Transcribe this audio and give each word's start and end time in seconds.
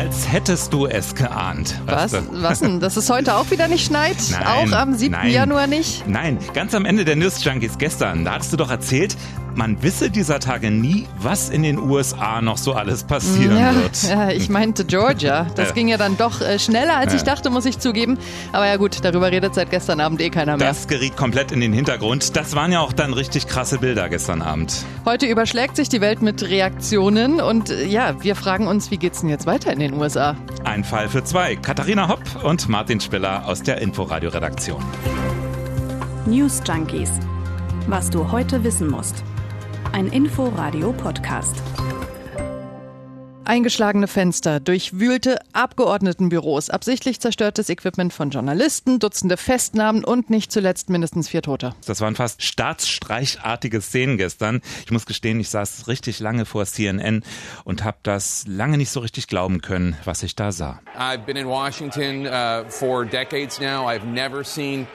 Als 0.00 0.32
hättest 0.32 0.72
du 0.72 0.86
es 0.86 1.14
geahnt. 1.14 1.78
Was? 1.84 2.16
Was 2.30 2.60
denn? 2.60 2.80
Dass 2.80 2.96
es 2.96 3.10
heute 3.10 3.36
auch 3.36 3.50
wieder 3.50 3.68
nicht 3.68 3.84
schneit? 3.84 4.16
Nein, 4.30 4.46
auch 4.46 4.72
am 4.72 4.94
7. 4.94 5.12
nein. 5.12 5.30
Januar 5.30 5.66
nicht? 5.66 6.08
Nein, 6.08 6.38
ganz 6.54 6.74
am 6.74 6.86
Ende 6.86 7.04
der 7.04 7.16
News 7.16 7.44
Junkies 7.44 7.76
gestern, 7.76 8.24
da 8.24 8.32
hattest 8.32 8.50
du 8.50 8.56
doch 8.56 8.70
erzählt, 8.70 9.14
man 9.54 9.82
wisse 9.82 10.10
dieser 10.10 10.38
Tage 10.40 10.70
nie, 10.70 11.06
was 11.18 11.50
in 11.50 11.62
den 11.62 11.78
USA 11.78 12.40
noch 12.40 12.56
so 12.58 12.72
alles 12.72 13.04
passieren 13.04 13.58
ja, 13.58 13.74
wird. 13.74 14.02
ja, 14.04 14.30
ich 14.30 14.48
meinte 14.48 14.84
Georgia. 14.84 15.46
Das 15.56 15.68
Ja. 15.68 15.74
ging 15.74 15.88
ja 15.88 15.96
dann 15.96 16.16
doch 16.16 16.40
äh, 16.40 16.58
schneller, 16.58 16.96
als 16.96 17.14
ich 17.14 17.22
dachte, 17.22 17.50
muss 17.50 17.64
ich 17.66 17.78
zugeben. 17.78 18.18
Aber 18.52 18.66
ja 18.66 18.76
gut, 18.76 18.98
darüber 19.04 19.30
redet 19.30 19.54
seit 19.54 19.70
gestern 19.70 20.00
Abend 20.00 20.20
eh 20.20 20.30
keiner 20.30 20.56
mehr. 20.56 20.68
Das 20.68 20.86
geriet 20.88 21.16
komplett 21.16 21.52
in 21.52 21.60
den 21.60 21.72
Hintergrund. 21.72 22.36
Das 22.36 22.54
waren 22.54 22.72
ja 22.72 22.80
auch 22.80 22.92
dann 22.92 23.12
richtig 23.12 23.46
krasse 23.46 23.78
Bilder 23.78 24.08
gestern 24.08 24.42
Abend. 24.42 24.84
Heute 25.04 25.26
überschlägt 25.26 25.76
sich 25.76 25.88
die 25.88 26.00
Welt 26.00 26.22
mit 26.22 26.42
Reaktionen 26.48 27.40
und 27.40 27.70
äh, 27.70 27.86
ja, 27.86 28.22
wir 28.22 28.36
fragen 28.36 28.66
uns, 28.66 28.90
wie 28.90 28.96
geht's 28.98 29.20
denn 29.20 29.30
jetzt 29.30 29.46
weiter 29.46 29.72
in 29.72 29.80
den 29.80 29.94
USA? 29.94 30.36
Ein 30.64 30.84
Fall 30.84 31.08
für 31.08 31.24
zwei. 31.24 31.56
Katharina 31.56 32.08
Hopp 32.08 32.22
und 32.44 32.68
Martin 32.68 33.00
Spiller 33.00 33.46
aus 33.46 33.62
der 33.62 33.80
Inforadio-Redaktion. 33.80 34.82
News 36.26 36.60
Junkies. 36.66 37.10
Was 37.86 38.10
du 38.10 38.30
heute 38.30 38.62
wissen 38.62 38.88
musst. 38.88 39.24
Ein 39.92 40.06
Info-Radio-Podcast. 40.06 41.56
Eingeschlagene 43.44 44.06
Fenster, 44.06 44.60
durchwühlte 44.60 45.40
Abgeordnetenbüros, 45.52 46.70
absichtlich 46.70 47.18
zerstörtes 47.18 47.68
Equipment 47.68 48.12
von 48.12 48.30
Journalisten, 48.30 49.00
Dutzende 49.00 49.36
Festnahmen 49.36 50.04
und 50.04 50.30
nicht 50.30 50.52
zuletzt 50.52 50.90
mindestens 50.90 51.28
vier 51.28 51.42
Tote. 51.42 51.74
Das 51.86 52.00
waren 52.00 52.14
fast 52.14 52.44
staatsstreichartige 52.44 53.80
Szenen 53.80 54.16
gestern. 54.16 54.60
Ich 54.84 54.92
muss 54.92 55.06
gestehen, 55.06 55.40
ich 55.40 55.48
saß 55.50 55.88
richtig 55.88 56.20
lange 56.20 56.44
vor 56.44 56.64
CNN 56.64 57.24
und 57.64 57.82
habe 57.82 57.98
das 58.04 58.44
lange 58.46 58.78
nicht 58.78 58.90
so 58.90 59.00
richtig 59.00 59.26
glauben 59.26 59.60
können, 59.60 59.96
was 60.04 60.22
ich 60.22 60.36
da 60.36 60.52
sah. 60.52 60.80
I've 60.96 61.24
been 61.26 61.36
in 61.36 61.48
Washington 61.48 62.26
uh, 62.26 62.68
for 62.68 63.04
decades 63.04 63.58
now. 63.60 63.88
I've 63.88 64.06
never 64.06 64.44
seen 64.44 64.86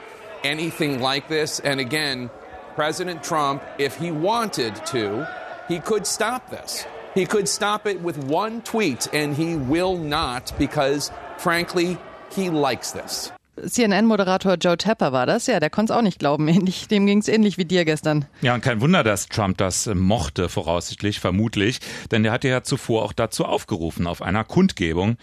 anything 0.45 1.01
like 1.01 1.27
this. 1.27 1.59
And 1.59 1.81
again, 1.81 2.29
President 2.75 3.23
Trump, 3.23 3.61
if 3.79 3.95
he 3.95 4.11
wanted 4.11 4.75
to, 4.87 5.25
he 5.67 5.79
could 5.79 6.05
stop 6.05 6.49
this. 6.49 6.85
He 7.13 7.25
could 7.25 7.47
stop 7.47 7.87
it 7.87 8.01
with 8.01 8.17
one 8.17 8.61
tweet, 8.63 9.07
and 9.13 9.33
he 9.33 9.55
will 9.55 9.97
not 9.97 10.51
because, 10.59 11.11
frankly, 11.37 11.97
he 12.33 12.49
likes 12.49 12.91
this. 12.91 13.31
CNN-Moderator 13.57 14.57
Joe 14.57 14.75
Tapper 14.75 15.13
war 15.13 15.25
das, 15.25 15.47
ja, 15.47 15.61
der 15.61 15.69
konnte 15.69 15.93
es 15.93 15.97
auch 15.97 16.01
nicht 16.01 16.19
glauben. 16.19 16.47
Ähnlich, 16.49 16.89
dem 16.89 17.05
ging 17.05 17.19
es 17.19 17.29
ähnlich 17.29 17.57
wie 17.57 17.63
dir 17.63 17.85
gestern. 17.85 18.25
Ja, 18.41 18.53
und 18.53 18.61
kein 18.61 18.81
Wunder, 18.81 19.03
dass 19.03 19.29
Trump 19.29 19.57
das 19.57 19.87
äh, 19.87 19.95
mochte, 19.95 20.49
voraussichtlich, 20.49 21.21
vermutlich, 21.21 21.79
denn 22.11 22.23
der 22.23 22.33
hatte 22.33 22.49
ja 22.49 22.63
zuvor 22.63 23.03
auch 23.03 23.13
dazu 23.13 23.45
aufgerufen, 23.45 24.07
auf 24.07 24.21
einer 24.21 24.43
Kundgebung, 24.43 25.15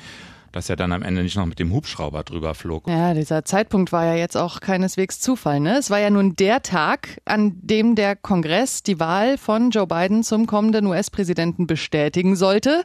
dass 0.53 0.69
er 0.69 0.77
dann 0.77 0.93
am 0.93 1.03
Ende 1.03 1.23
nicht 1.23 1.37
noch 1.37 1.47
mit 1.47 1.59
dem 1.59 1.73
Hubschrauber 1.73 2.23
drüber 2.23 2.55
flog. 2.55 2.87
Ja, 2.87 3.15
dieser 3.15 3.45
Zeitpunkt 3.45 3.91
war 3.91 4.05
ja 4.05 4.15
jetzt 4.15 4.37
auch 4.37 4.61
keineswegs 4.61 5.21
Zufall. 5.21 5.61
Ne? 5.61 5.79
Es 5.79 5.91
war 5.91 5.99
ja 5.99 6.11
nun 6.11 6.37
der 6.37 6.63
Tag, 6.63 7.21
an 7.25 7.57
dem 7.63 7.95
der 7.95 8.17
Kongress 8.17 8.83
die 8.83 9.01
Wahl 9.01 9.39
von 9.39 9.71
Joe 9.71 9.87
Biden 9.87 10.23
zum 10.23 10.47
kommenden 10.47 10.87
US-Präsidenten 10.87 11.67
bestätigen 11.67 12.37
sollte. 12.37 12.85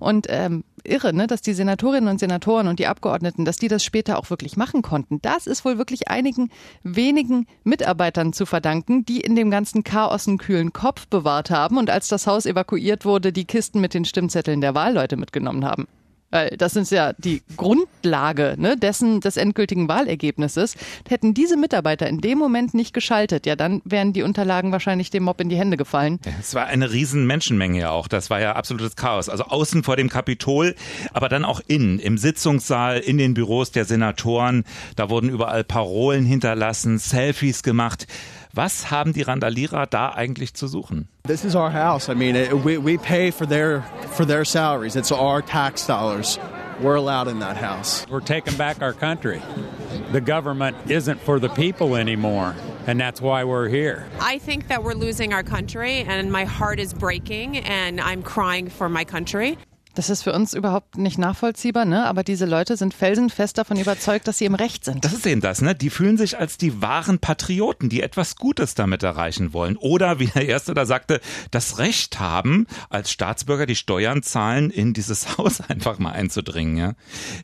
Und 0.00 0.26
ähm, 0.30 0.64
irre, 0.84 1.12
ne? 1.12 1.26
dass 1.26 1.42
die 1.42 1.52
Senatorinnen 1.52 2.08
und 2.08 2.18
Senatoren 2.18 2.66
und 2.66 2.78
die 2.78 2.86
Abgeordneten, 2.86 3.44
dass 3.44 3.56
die 3.56 3.68
das 3.68 3.84
später 3.84 4.18
auch 4.18 4.30
wirklich 4.30 4.56
machen 4.56 4.82
konnten. 4.82 5.20
Das 5.22 5.46
ist 5.46 5.64
wohl 5.64 5.78
wirklich 5.78 6.08
einigen 6.08 6.50
wenigen 6.82 7.46
Mitarbeitern 7.64 8.32
zu 8.32 8.46
verdanken, 8.46 9.04
die 9.04 9.20
in 9.20 9.36
dem 9.36 9.50
ganzen 9.50 9.84
Chaos 9.84 10.26
einen 10.26 10.38
kühlen 10.38 10.72
Kopf 10.72 11.06
bewahrt 11.08 11.50
haben 11.50 11.76
und 11.76 11.90
als 11.90 12.08
das 12.08 12.26
Haus 12.26 12.46
evakuiert 12.46 13.04
wurde, 13.04 13.32
die 13.32 13.44
Kisten 13.44 13.80
mit 13.80 13.94
den 13.94 14.04
Stimmzetteln 14.04 14.60
der 14.60 14.74
Wahlleute 14.74 15.16
mitgenommen 15.16 15.64
haben. 15.64 15.86
Weil 16.32 16.56
das 16.56 16.76
ist 16.76 16.90
ja 16.90 17.12
die 17.18 17.42
Grundlage 17.56 18.56
ne, 18.58 18.76
dessen 18.76 19.20
des 19.20 19.36
endgültigen 19.36 19.86
Wahlergebnisses. 19.86 20.76
Hätten 21.08 21.34
diese 21.34 21.56
Mitarbeiter 21.56 22.08
in 22.08 22.20
dem 22.22 22.38
Moment 22.38 22.72
nicht 22.72 22.94
geschaltet, 22.94 23.46
ja, 23.46 23.54
dann 23.54 23.82
wären 23.84 24.14
die 24.14 24.22
Unterlagen 24.22 24.72
wahrscheinlich 24.72 25.10
dem 25.10 25.24
Mob 25.24 25.40
in 25.42 25.50
die 25.50 25.56
Hände 25.56 25.76
gefallen. 25.76 26.18
Es 26.40 26.54
war 26.54 26.66
eine 26.66 26.90
riesen 26.90 27.26
Menschenmenge 27.26 27.78
ja 27.80 27.90
auch. 27.90 28.08
Das 28.08 28.30
war 28.30 28.40
ja 28.40 28.54
absolutes 28.54 28.96
Chaos. 28.96 29.28
Also 29.28 29.44
außen 29.44 29.84
vor 29.84 29.96
dem 29.96 30.08
Kapitol, 30.08 30.74
aber 31.12 31.28
dann 31.28 31.44
auch 31.44 31.60
innen, 31.66 31.98
im 31.98 32.16
Sitzungssaal, 32.16 32.98
in 32.98 33.18
den 33.18 33.34
Büros 33.34 33.70
der 33.70 33.84
Senatoren. 33.84 34.64
Da 34.96 35.10
wurden 35.10 35.28
überall 35.28 35.64
Parolen 35.64 36.24
hinterlassen, 36.24 36.98
Selfies 36.98 37.62
gemacht. 37.62 38.06
Was 38.54 38.90
haben 38.90 39.14
die 39.14 39.22
Randalierer 39.22 39.86
da 39.86 40.10
eigentlich 40.10 40.52
zu 40.52 40.66
suchen? 40.66 41.08
This 41.26 41.42
is 41.44 41.56
our 41.56 41.70
house. 41.70 42.10
I 42.10 42.14
mean, 42.14 42.34
we, 42.62 42.76
we 42.76 42.98
pay 42.98 43.30
for 43.30 43.46
their 43.46 43.82
for 44.10 44.26
their 44.26 44.44
salaries. 44.44 44.94
It's 44.94 45.10
our 45.10 45.40
tax 45.40 45.86
dollars. 45.86 46.38
We're 46.80 46.96
allowed 46.96 47.28
in 47.28 47.38
that 47.38 47.56
house. 47.56 48.04
We're 48.10 48.20
taking 48.20 48.56
back 48.58 48.82
our 48.82 48.92
country. 48.92 49.40
The 50.12 50.20
government 50.20 50.76
isn't 50.90 51.20
for 51.20 51.38
the 51.38 51.48
people 51.48 51.96
anymore, 51.96 52.54
and 52.86 53.00
that's 53.00 53.22
why 53.22 53.44
we're 53.44 53.68
here. 53.68 54.06
I 54.20 54.38
think 54.38 54.68
that 54.68 54.82
we're 54.82 54.94
losing 54.94 55.32
our 55.32 55.42
country, 55.42 56.00
and 56.00 56.30
my 56.30 56.44
heart 56.44 56.78
is 56.78 56.92
breaking, 56.92 57.58
and 57.58 58.00
I'm 58.00 58.22
crying 58.22 58.68
for 58.68 58.88
my 58.88 59.04
country. 59.04 59.56
Das 59.94 60.10
ist 60.10 60.22
für 60.22 60.32
uns 60.32 60.54
überhaupt 60.54 60.96
nicht 60.96 61.18
nachvollziehbar, 61.18 61.84
ne? 61.84 62.06
aber 62.06 62.22
diese 62.22 62.46
Leute 62.46 62.76
sind 62.76 62.94
felsenfest 62.94 63.58
davon 63.58 63.78
überzeugt, 63.78 64.26
dass 64.26 64.38
sie 64.38 64.46
im 64.46 64.54
Recht 64.54 64.84
sind. 64.84 65.04
Das 65.04 65.12
ist 65.12 65.26
eben 65.26 65.40
das, 65.40 65.60
ne? 65.60 65.74
Die 65.74 65.90
fühlen 65.90 66.16
sich 66.16 66.38
als 66.38 66.56
die 66.56 66.80
wahren 66.80 67.18
Patrioten, 67.18 67.88
die 67.88 68.02
etwas 68.02 68.36
Gutes 68.36 68.74
damit 68.74 69.02
erreichen 69.02 69.52
wollen. 69.52 69.76
Oder, 69.76 70.18
wie 70.18 70.26
der 70.26 70.46
Erste 70.48 70.74
da 70.74 70.86
sagte, 70.86 71.20
das 71.50 71.78
Recht 71.78 72.20
haben, 72.20 72.66
als 72.88 73.10
Staatsbürger 73.10 73.66
die 73.66 73.76
Steuern 73.76 74.22
zahlen, 74.22 74.70
in 74.70 74.94
dieses 74.94 75.36
Haus 75.38 75.60
einfach 75.60 75.98
mal 75.98 76.12
einzudringen. 76.12 76.76
Ja, 76.76 76.92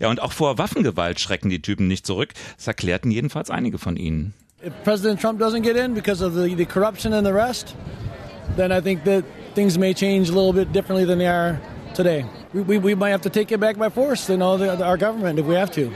ja 0.00 0.08
und 0.08 0.20
auch 0.20 0.32
vor 0.32 0.58
Waffengewalt 0.58 1.20
schrecken 1.20 1.50
die 1.50 1.62
Typen 1.62 1.86
nicht 1.86 2.06
zurück. 2.06 2.34
Das 2.56 2.66
erklärten 2.66 3.10
jedenfalls 3.10 3.50
einige 3.50 3.78
von 3.78 3.96
ihnen. 3.96 4.34
if 4.62 4.72
President 4.84 5.20
Trump 5.20 5.38
doesn't 5.38 5.62
get 5.62 5.76
in 5.76 5.94
because 5.94 6.20
of 6.20 6.34
the, 6.34 6.54
the 6.54 6.66
corruption 6.66 7.12
and 7.12 7.24
the 7.24 7.32
rest, 7.32 7.76
then 8.56 8.72
I 8.72 8.80
think 8.80 9.04
that 9.04 9.24
things 9.54 9.78
may 9.78 9.94
change 9.94 10.30
a 10.30 10.32
little 10.32 10.52
bit 10.52 10.72
differently 10.72 11.04
than 11.04 11.18
they 11.18 11.26
are 11.26 11.60
today. 11.98 12.24
We, 12.54 12.62
we, 12.62 12.78
we 12.78 12.94
might 12.94 13.10
have 13.10 13.22
to 13.22 13.30
take 13.30 13.52
it 13.52 13.58
back 13.58 13.76
by 13.76 13.90
force, 13.90 14.30
you 14.30 14.36
know, 14.36 14.56
the, 14.56 14.84
our 14.84 14.96
government 14.96 15.38
if 15.38 15.46
we 15.46 15.56
have 15.56 15.70
to. 15.72 15.90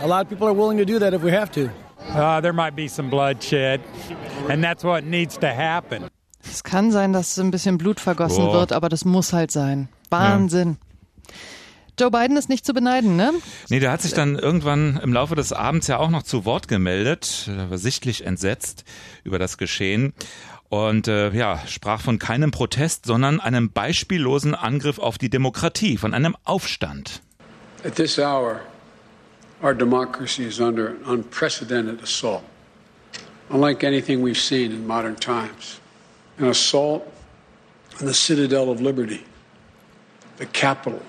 A 0.00 0.06
lot 0.06 0.22
of 0.22 0.28
people 0.28 0.48
are 0.48 0.52
willing 0.52 0.78
to 0.78 0.84
do 0.84 0.98
that 0.98 1.14
if 1.14 1.22
we 1.22 1.30
have 1.30 1.50
to. 1.52 1.70
Uh, 2.10 2.40
there 2.40 2.52
might 2.52 2.74
be 2.74 2.88
some 2.88 3.08
bloodshed, 3.08 3.80
and 4.48 4.62
that's 4.62 4.82
what 4.82 5.04
needs 5.04 5.38
to 5.38 5.46
happen. 5.46 6.10
Es 6.42 6.62
kann 6.62 6.90
sein, 6.90 7.12
dass 7.12 7.38
ein 7.38 7.50
bisschen 7.50 7.78
Blut 7.78 8.00
vergossen 8.00 8.46
Boah. 8.46 8.54
wird, 8.54 8.72
aber 8.72 8.88
das 8.88 9.04
muss 9.04 9.32
halt 9.32 9.50
sein. 9.50 9.88
Wahnsinn. 10.10 10.78
Joe 11.98 12.10
Biden 12.10 12.36
ist 12.36 12.48
nicht 12.48 12.64
zu 12.64 12.72
beneiden, 12.72 13.16
ne? 13.16 13.32
Nee, 13.68 13.80
der 13.80 13.90
hat 13.90 14.02
sich 14.02 14.14
dann 14.14 14.36
irgendwann 14.36 15.00
im 15.02 15.12
Laufe 15.12 15.34
des 15.34 15.52
Abends 15.52 15.88
ja 15.88 15.98
auch 15.98 16.10
noch 16.10 16.22
zu 16.22 16.44
Wort 16.44 16.68
gemeldet, 16.68 17.48
Er 17.48 17.70
war 17.70 17.78
sichtlich 17.78 18.24
entsetzt 18.24 18.84
über 19.24 19.38
das 19.38 19.58
Geschehen 19.58 20.14
und 20.68 21.08
äh, 21.08 21.30
ja, 21.30 21.60
sprach 21.66 22.00
von 22.00 22.18
keinem 22.18 22.50
Protest, 22.50 23.06
sondern 23.06 23.40
einem 23.40 23.70
beispiellosen 23.70 24.54
Angriff 24.54 24.98
auf 24.98 25.18
die 25.18 25.30
Demokratie, 25.30 25.96
von 25.96 26.14
einem 26.14 26.36
Aufstand. 26.44 27.22
At 27.84 27.94
this 27.94 28.18
hour, 28.18 28.60
our 29.62 29.74
democracy 29.74 30.44
is 30.44 30.60
under 30.60 30.88
an 30.88 31.04
unprecedented 31.06 32.02
assault, 32.02 32.42
unlike 33.50 33.86
anything 33.86 34.22
we've 34.22 34.40
seen 34.40 34.72
in 34.72 34.86
modern 34.86 35.16
times. 35.16 35.80
An 36.38 36.48
assault 36.48 37.02
on 38.00 38.06
the 38.06 38.14
citadel 38.14 38.70
of 38.70 38.80
liberty, 38.80 39.24
the 40.38 40.46
Capitol 40.46 41.02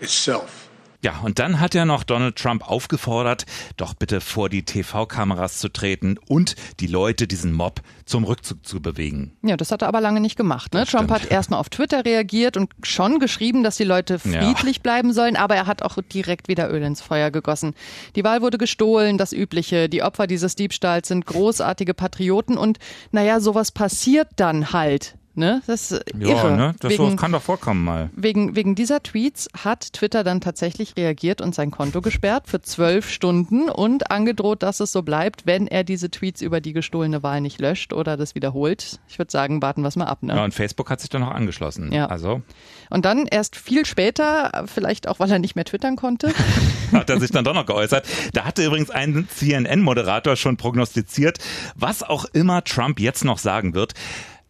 itself. 0.00 0.67
Ja, 1.04 1.20
und 1.22 1.38
dann 1.38 1.60
hat 1.60 1.76
er 1.76 1.84
noch 1.84 2.02
Donald 2.02 2.34
Trump 2.36 2.68
aufgefordert, 2.68 3.46
doch 3.76 3.94
bitte 3.94 4.20
vor 4.20 4.48
die 4.48 4.64
TV-Kameras 4.64 5.58
zu 5.58 5.68
treten 5.68 6.18
und 6.26 6.56
die 6.80 6.88
Leute, 6.88 7.28
diesen 7.28 7.52
Mob, 7.52 7.82
zum 8.04 8.24
Rückzug 8.24 8.66
zu 8.66 8.80
bewegen. 8.82 9.36
Ja, 9.42 9.56
das 9.56 9.70
hat 9.70 9.82
er 9.82 9.88
aber 9.88 10.00
lange 10.00 10.20
nicht 10.20 10.36
gemacht. 10.36 10.74
Ne? 10.74 10.84
Trump 10.86 11.10
stimmt. 11.10 11.10
hat 11.10 11.30
erstmal 11.30 11.60
auf 11.60 11.68
Twitter 11.68 12.04
reagiert 12.04 12.56
und 12.56 12.72
schon 12.82 13.20
geschrieben, 13.20 13.62
dass 13.62 13.76
die 13.76 13.84
Leute 13.84 14.18
Ja. 14.24 14.42
friedlich 14.42 14.82
bleiben 14.82 15.12
sollen, 15.12 15.36
aber 15.36 15.54
er 15.54 15.66
hat 15.66 15.82
auch 15.82 15.98
direkt 16.12 16.48
wieder 16.48 16.70
Öl 16.72 16.82
ins 16.82 17.00
Feuer 17.00 17.30
gegossen. 17.30 17.74
Die 18.16 18.24
Wahl 18.24 18.42
wurde 18.42 18.58
gestohlen, 18.58 19.18
das 19.18 19.32
Übliche. 19.32 19.88
Die 19.88 20.02
Opfer 20.02 20.26
dieses 20.26 20.56
Diebstahls 20.56 21.08
sind 21.08 21.26
großartige 21.26 21.94
Patrioten 21.94 22.56
und 22.58 22.78
naja, 23.12 23.40
sowas 23.40 23.70
passiert 23.70 24.28
dann 24.36 24.72
halt. 24.72 25.17
Ne? 25.38 25.62
Das 25.66 25.92
ist 25.92 26.04
Ja, 26.18 26.28
irre. 26.28 26.56
ne? 26.56 26.74
Das 26.80 26.90
wegen, 26.90 27.16
kann 27.16 27.32
doch 27.32 27.40
vorkommen 27.42 27.84
mal. 27.84 28.10
wegen, 28.14 28.56
wegen 28.56 28.74
dieser 28.74 29.02
Tweets 29.02 29.48
hat 29.56 29.92
Twitter 29.92 30.24
dann 30.24 30.40
tatsächlich 30.40 30.96
reagiert 30.96 31.40
und 31.40 31.54
sein 31.54 31.70
Konto 31.70 32.02
gesperrt 32.02 32.48
für 32.48 32.60
zwölf 32.60 33.08
Stunden 33.08 33.70
und 33.70 34.10
angedroht, 34.10 34.62
dass 34.64 34.80
es 34.80 34.90
so 34.92 35.02
bleibt, 35.02 35.46
wenn 35.46 35.68
er 35.68 35.84
diese 35.84 36.10
Tweets 36.10 36.42
über 36.42 36.60
die 36.60 36.72
gestohlene 36.72 37.22
Wahl 37.22 37.40
nicht 37.40 37.60
löscht 37.60 37.92
oder 37.92 38.16
das 38.16 38.34
wiederholt. 38.34 38.98
Ich 39.08 39.18
würde 39.18 39.30
sagen, 39.30 39.62
warten 39.62 39.82
wir 39.82 39.88
es 39.88 39.96
mal 39.96 40.06
ab. 40.06 40.22
Ne? 40.22 40.34
Ja, 40.34 40.44
und 40.44 40.52
Facebook 40.52 40.90
hat 40.90 41.00
sich 41.00 41.08
dann 41.08 41.20
noch 41.20 41.30
angeschlossen. 41.30 41.92
Ja. 41.92 42.06
Also 42.06 42.42
Und 42.90 43.04
dann 43.04 43.26
erst 43.26 43.54
viel 43.56 43.86
später, 43.86 44.64
vielleicht 44.66 45.06
auch, 45.06 45.20
weil 45.20 45.30
er 45.30 45.38
nicht 45.38 45.54
mehr 45.54 45.64
twittern 45.64 45.94
konnte. 45.96 46.32
hat 46.92 47.08
er 47.08 47.20
sich 47.20 47.30
dann 47.30 47.44
doch 47.44 47.54
noch 47.54 47.66
geäußert. 47.66 48.04
Da 48.32 48.44
hatte 48.44 48.64
übrigens 48.64 48.90
ein 48.90 49.28
CNN-Moderator 49.32 50.34
schon 50.34 50.56
prognostiziert, 50.56 51.38
was 51.76 52.02
auch 52.02 52.24
immer 52.32 52.64
Trump 52.64 52.98
jetzt 52.98 53.24
noch 53.24 53.38
sagen 53.38 53.74
wird, 53.74 53.94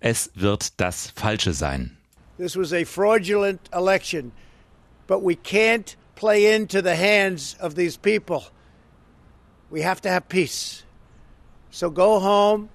es 0.01 0.31
wird 0.35 0.79
das 0.81 1.11
Falsche 1.11 1.53
sein. 1.53 1.97
This 2.39 2.57
was 2.57 2.73
a 2.73 2.85
fraudulent 2.85 3.69
election, 3.73 4.33
but 5.07 5.23
we 5.23 5.35
can't 5.35 5.97
play 6.15 6.55
into 6.55 6.81
the 6.81 6.95
hands 6.95 7.57
of 7.61 7.75
these 7.75 7.97
people. 7.97 8.45
We 9.71 9.83
have 9.83 10.01
to 10.03 10.09
have 10.09 10.29
peace. 10.29 10.85
So 11.71 11.91
go 11.91 12.21
home. 12.21 12.69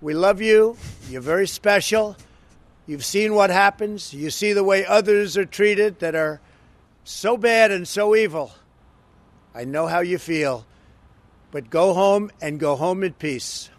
We 0.00 0.14
love 0.14 0.40
you. 0.40 0.76
You're 1.08 1.20
very 1.20 1.46
special. 1.46 2.16
You've 2.86 3.04
seen 3.04 3.34
what 3.34 3.50
happens. 3.50 4.12
You 4.12 4.30
see 4.30 4.52
the 4.52 4.64
way 4.64 4.84
others 4.84 5.36
are 5.36 5.44
treated 5.44 6.00
that 6.00 6.14
are 6.14 6.40
so 7.04 7.36
bad 7.36 7.70
and 7.70 7.86
so 7.86 8.16
evil. 8.16 8.50
I 9.54 9.64
know 9.64 9.86
how 9.86 10.00
you 10.00 10.18
feel. 10.18 10.66
But 11.50 11.70
go 11.70 11.92
home 11.92 12.30
and 12.40 12.58
go 12.58 12.76
home 12.76 13.04
in 13.04 13.12
peace. 13.12 13.70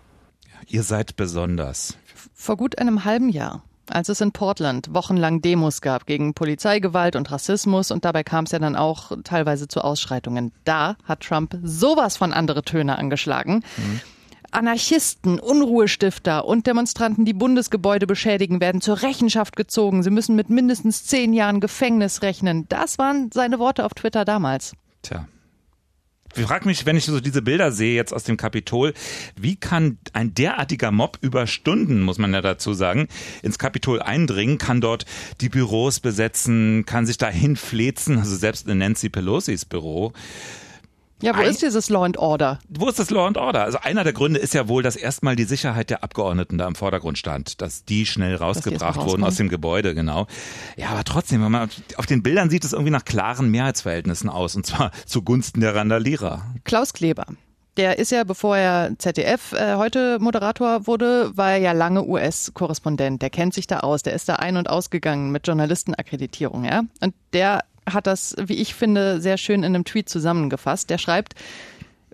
Ihr 0.70 0.84
seid 0.84 1.16
besonders. 1.16 1.98
Vor 2.44 2.58
gut 2.58 2.78
einem 2.78 3.06
halben 3.06 3.30
Jahr, 3.30 3.64
als 3.90 4.10
es 4.10 4.20
in 4.20 4.34
Portland 4.34 4.94
wochenlang 4.94 5.42
Demos 5.42 5.80
gab 5.80 6.06
gegen 6.06 6.34
Polizeigewalt 6.34 7.16
und 7.16 7.32
Rassismus 7.32 7.90
und 7.90 8.04
dabei 8.04 8.24
kam 8.24 8.44
es 8.44 8.52
ja 8.52 8.60
dann 8.60 8.76
auch 8.76 9.14
teilweise 9.24 9.70
zu 9.70 9.82
Ausschreitungen. 9.82 10.52
Da 10.66 10.98
hat 11.06 11.22
Trump 11.22 11.58
sowas 11.64 12.18
von 12.18 12.34
andere 12.34 12.64
Töne 12.64 12.98
angeschlagen. 12.98 13.64
Mhm. 13.78 14.02
Anarchisten, 14.52 15.40
Unruhestifter 15.40 16.44
und 16.44 16.68
Demonstranten, 16.68 17.24
die 17.24 17.32
Bundesgebäude 17.32 18.08
beschädigen, 18.08 18.60
werden 18.60 18.82
zur 18.82 19.02
Rechenschaft 19.04 19.56
gezogen. 19.56 20.04
Sie 20.04 20.10
müssen 20.10 20.36
mit 20.36 20.50
mindestens 20.50 21.06
zehn 21.06 21.32
Jahren 21.32 21.62
Gefängnis 21.62 22.24
rechnen. 22.24 22.66
Das 22.68 22.98
waren 22.98 23.32
seine 23.34 23.58
Worte 23.58 23.86
auf 23.86 23.94
Twitter 23.94 24.26
damals. 24.26 24.74
Tja. 25.02 25.30
Ich 26.36 26.44
frage 26.44 26.66
mich, 26.66 26.88
wenn 26.88 26.98
ich 26.98 27.06
so 27.06 27.20
diese 27.20 27.44
Bilder 27.44 27.72
sehe 27.72 27.96
jetzt 27.96 28.12
aus 28.12 28.24
dem 28.24 28.38
Kapitol, 28.38 28.94
wie 29.36 29.56
kann 29.56 30.00
ein 30.14 30.34
derartiger 30.34 30.92
Mob 30.92 31.20
über 31.22 31.46
Stunden, 31.46 32.02
muss 32.02 32.18
man 32.18 32.34
ja 32.34 32.42
dazu 32.42 32.74
sagen, 32.74 33.08
ins 33.44 33.60
Kapitol 33.60 34.02
eindringen, 34.02 34.58
kann 34.58 34.82
dort 34.82 35.06
die 35.42 35.50
Büros 35.50 36.00
besetzen, 36.00 36.86
kann 36.88 37.06
sich 37.06 37.20
dahin 37.20 37.56
flezen, 37.56 38.18
also 38.18 38.36
selbst 38.36 38.68
in 38.68 38.80
Nancy 38.80 39.10
Pelosi's 39.10 39.66
Büro. 39.66 40.14
Ja, 41.22 41.36
wo 41.38 41.42
Ein, 41.42 41.48
ist 41.48 41.62
dieses 41.62 41.90
Law 41.90 42.04
and 42.04 42.18
Order? 42.18 42.60
Wo 42.68 42.90
ist 42.90 43.00
das 43.00 43.10
Law 43.10 43.28
and 43.28 43.38
Order? 43.38 43.64
Also 43.64 43.78
einer 43.82 44.04
der 44.04 44.14
Gründe 44.14 44.40
ist 44.40 44.54
ja 44.54 44.68
wohl, 44.68 44.84
dass 44.84 44.96
erstmal 44.96 45.36
die 45.36 45.46
Sicherheit 45.46 45.90
der 45.90 46.04
Abgeordneten 46.04 46.58
da 46.58 46.68
im 46.68 46.76
Vordergrund 46.76 47.18
stand, 47.18 47.62
dass 47.62 47.86
die 47.86 48.06
schnell 48.06 48.36
rausgebracht 48.36 49.02
die 49.02 49.06
wurden 49.06 49.24
aus 49.24 49.36
dem 49.38 49.48
Gebäude, 49.48 49.96
genau. 49.96 50.28
Ja, 50.76 50.90
aber 50.90 51.04
trotzdem, 51.06 51.42
wenn 51.44 51.52
man 51.52 51.70
auf 51.96 52.06
den 52.06 52.24
Bildern 52.24 52.50
sieht 52.50 52.66
es 52.66 52.74
irgendwie 52.74 52.92
nach 52.92 53.06
klaren 53.06 53.50
Mehrheitsverhältnissen 53.50 54.30
aus 54.30 54.56
und 54.56 54.66
zwar 54.66 54.92
zugunsten 55.06 55.62
der 55.62 55.76
Randalierer. 55.76 56.46
Klaus 56.66 56.94
Kleber. 56.94 57.26
Der 57.78 57.98
ist 57.98 58.12
ja, 58.12 58.24
bevor 58.24 58.56
er 58.56 58.92
ZDF 59.00 59.54
äh, 59.54 59.76
heute 59.76 60.20
Moderator 60.20 60.86
wurde, 60.86 61.36
war 61.36 61.54
er 61.54 61.58
ja 61.58 61.72
lange 61.72 62.06
US-Korrespondent. 62.06 63.22
Der 63.22 63.32
kennt 63.32 63.56
sich 63.56 63.66
da 63.66 63.80
aus. 63.80 64.04
Der 64.04 64.14
ist 64.14 64.30
da 64.30 64.36
ein- 64.36 64.58
und 64.58 64.70
ausgegangen 64.70 65.32
mit 65.32 65.48
Journalistenakkreditierung, 65.48 66.66
ja. 66.66 66.84
Und 67.02 67.16
der 67.34 67.64
hat 67.90 68.08
das, 68.08 68.36
wie 68.38 68.56
ich 68.56 68.74
finde, 68.74 69.22
sehr 69.22 69.38
schön 69.38 69.64
in 69.64 69.76
einem 69.76 69.86
Tweet 69.86 70.10
zusammengefasst. 70.10 70.90
Der 70.90 70.98
schreibt, 70.98 71.36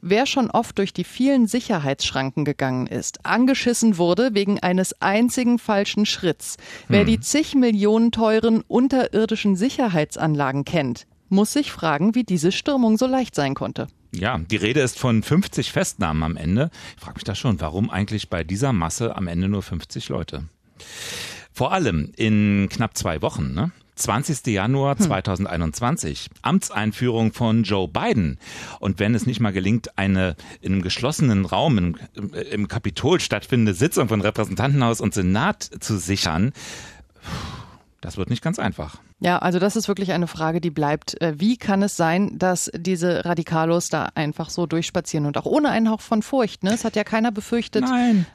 Wer 0.01 0.25
schon 0.25 0.49
oft 0.49 0.77
durch 0.77 0.93
die 0.93 1.03
vielen 1.03 1.45
Sicherheitsschranken 1.45 2.45
gegangen 2.45 2.87
ist, 2.87 3.25
angeschissen 3.25 3.97
wurde 3.97 4.33
wegen 4.33 4.59
eines 4.59 5.01
einzigen 5.01 5.59
falschen 5.59 6.05
Schritts, 6.05 6.55
wer 6.87 7.01
hm. 7.01 7.07
die 7.07 7.19
zig 7.19 7.53
Millionen 7.55 8.11
teuren 8.11 8.61
unterirdischen 8.61 9.57
Sicherheitsanlagen 9.57 10.63
kennt, 10.63 11.05
muss 11.27 11.51
sich 11.51 11.71
fragen, 11.71 12.15
wie 12.15 12.23
diese 12.23 12.51
Stürmung 12.51 12.97
so 12.97 13.07
leicht 13.07 13.35
sein 13.35 13.55
konnte. 13.55 13.87
Ja, 14.11 14.37
die 14.37 14.55
Rede 14.55 14.79
ist 14.79 14.97
von 14.97 15.21
50 15.21 15.71
Festnahmen 15.71 16.23
am 16.23 16.37
Ende. 16.37 16.71
Ich 16.95 17.03
frage 17.03 17.15
mich 17.15 17.23
da 17.25 17.35
schon, 17.35 17.59
warum 17.61 17.89
eigentlich 17.89 18.29
bei 18.29 18.43
dieser 18.43 18.73
Masse 18.73 19.15
am 19.15 19.27
Ende 19.27 19.49
nur 19.49 19.61
50 19.61 20.09
Leute? 20.09 20.45
Vor 21.51 21.73
allem 21.73 22.11
in 22.15 22.69
knapp 22.71 22.97
zwei 22.97 23.21
Wochen, 23.21 23.53
ne? 23.53 23.71
20. 23.99 24.47
Januar 24.47 24.97
2021, 24.97 26.25
hm. 26.25 26.37
Amtseinführung 26.41 27.33
von 27.33 27.63
Joe 27.63 27.87
Biden. 27.87 28.39
Und 28.79 28.99
wenn 28.99 29.15
es 29.15 29.25
nicht 29.25 29.39
mal 29.39 29.53
gelingt, 29.53 29.97
eine 29.97 30.35
in 30.61 30.73
einem 30.73 30.81
geschlossenen 30.81 31.45
Raum 31.45 31.77
im, 31.77 31.95
im 32.51 32.67
Kapitol 32.67 33.19
stattfindende 33.19 33.73
Sitzung 33.73 34.07
von 34.07 34.21
Repräsentantenhaus 34.21 35.01
und 35.01 35.13
Senat 35.13 35.63
zu 35.63 35.97
sichern, 35.97 36.53
das 38.01 38.17
wird 38.17 38.29
nicht 38.29 38.41
ganz 38.41 38.59
einfach. 38.59 38.97
Ja, 39.19 39.39
also 39.39 39.59
das 39.59 39.75
ist 39.75 39.87
wirklich 39.87 40.11
eine 40.11 40.27
Frage, 40.27 40.61
die 40.61 40.69
bleibt. 40.69 41.21
Äh, 41.21 41.33
wie 41.37 41.57
kann 41.57 41.81
es 41.81 41.97
sein, 41.97 42.37
dass 42.37 42.71
diese 42.75 43.25
Radikalos 43.25 43.89
da 43.89 44.09
einfach 44.15 44.49
so 44.49 44.65
durchspazieren 44.65 45.25
und 45.25 45.37
auch 45.37 45.45
ohne 45.45 45.69
einen 45.69 45.89
Hauch 45.89 46.01
von 46.01 46.21
Furcht? 46.21 46.63
Ne? 46.63 46.73
Es 46.73 46.85
hat 46.85 46.95
ja 46.95 47.03
keiner 47.03 47.31
befürchtet, 47.31 47.83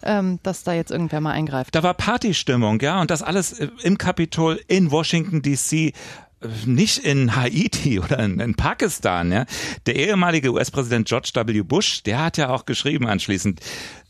ähm, 0.02 0.38
dass 0.43 0.64
da 0.64 0.75
jetzt 0.75 0.90
irgendwer 0.90 1.20
mal 1.20 1.32
eingreift. 1.32 1.75
Da 1.75 1.82
war 1.82 1.94
Partystimmung, 1.94 2.81
ja, 2.81 3.00
und 3.00 3.11
das 3.11 3.22
alles 3.22 3.58
äh, 3.58 3.69
im 3.82 3.96
Kapitol 3.99 4.61
in 4.69 4.90
Washington 4.90 5.40
D.C 5.43 5.93
äh, 6.40 6.49
nicht 6.66 6.99
in 6.99 7.34
Haiti 7.34 7.99
oder 8.05 8.19
in, 8.19 8.40
in, 8.40 8.55
Pakistan. 8.55 9.32
Ja. 9.32 9.46
Der 9.87 9.96
ehemalige 9.96 10.52
US-Präsident 10.52 11.08
George 11.08 11.31
W. 11.34 11.62
Bush, 11.62 12.02
der 12.02 12.22
hat 12.22 12.37
ja 12.37 12.50
auch 12.50 12.66
geschrieben 12.66 13.06
anschließend, 13.06 13.61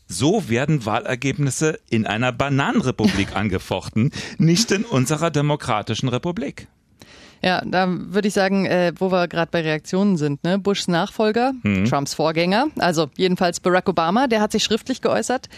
so 0.07 0.49
werden 0.49 0.85
Wahlergebnisse 0.85 1.79
in 1.89 2.05
einer 2.05 2.31
Bananenrepublik 2.31 3.35
angefochten, 3.35 4.11
nicht 4.37 4.71
in 4.71 4.83
unserer 4.85 5.31
demokratischen 5.31 6.09
Republik. 6.09 6.67
Ja, 7.41 7.61
da 7.63 7.87
würde 7.87 8.27
ich 8.27 8.33
sagen, 8.33 8.65
äh, 8.65 8.93
wo 8.97 9.11
wir 9.11 9.27
gerade 9.27 9.51
bei 9.51 9.61
Reaktionen 9.61 10.17
sind, 10.17 10.43
ne? 10.43 10.57
Bushs 10.57 10.87
Nachfolger, 10.87 11.53
mhm. 11.63 11.85
Trumps 11.85 12.13
Vorgänger, 12.13 12.67
also 12.77 13.09
jedenfalls 13.17 13.59
Barack 13.59 13.87
Obama, 13.89 14.27
der 14.27 14.41
hat 14.41 14.51
sich 14.51 14.63
schriftlich 14.63 15.01
geäußert. 15.01 15.49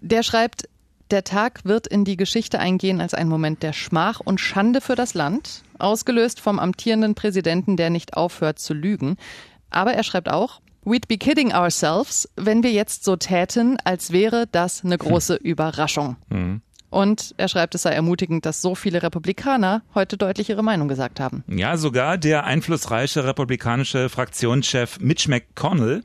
Der 0.00 0.22
schreibt, 0.22 0.68
der 1.10 1.22
Tag 1.22 1.64
wird 1.64 1.86
in 1.86 2.04
die 2.04 2.16
Geschichte 2.16 2.58
eingehen 2.58 3.00
als 3.00 3.14
ein 3.14 3.28
Moment 3.28 3.62
der 3.62 3.72
Schmach 3.72 4.20
und 4.20 4.40
Schande 4.40 4.80
für 4.80 4.96
das 4.96 5.14
Land, 5.14 5.62
ausgelöst 5.78 6.40
vom 6.40 6.58
amtierenden 6.58 7.14
Präsidenten, 7.14 7.76
der 7.76 7.90
nicht 7.90 8.16
aufhört 8.16 8.58
zu 8.58 8.74
lügen. 8.74 9.16
Aber 9.70 9.92
er 9.92 10.02
schreibt 10.02 10.30
auch, 10.30 10.60
We'd 10.84 11.08
be 11.08 11.16
kidding 11.16 11.52
ourselves, 11.52 12.28
wenn 12.36 12.62
wir 12.62 12.72
jetzt 12.72 13.04
so 13.04 13.16
täten, 13.16 13.78
als 13.84 14.12
wäre 14.12 14.46
das 14.50 14.84
eine 14.84 14.98
große 14.98 15.36
Überraschung. 15.36 16.16
Mhm. 16.28 16.60
Und 16.94 17.34
er 17.38 17.48
schreibt, 17.48 17.74
es 17.74 17.82
sei 17.82 17.90
ermutigend, 17.90 18.46
dass 18.46 18.62
so 18.62 18.76
viele 18.76 19.02
Republikaner 19.02 19.82
heute 19.96 20.16
deutlich 20.16 20.48
ihre 20.48 20.62
Meinung 20.62 20.86
gesagt 20.86 21.18
haben. 21.18 21.42
Ja, 21.48 21.76
sogar 21.76 22.18
der 22.18 22.44
einflussreiche 22.44 23.24
republikanische 23.24 24.08
Fraktionschef 24.08 25.00
Mitch 25.00 25.28
McConnell, 25.28 26.04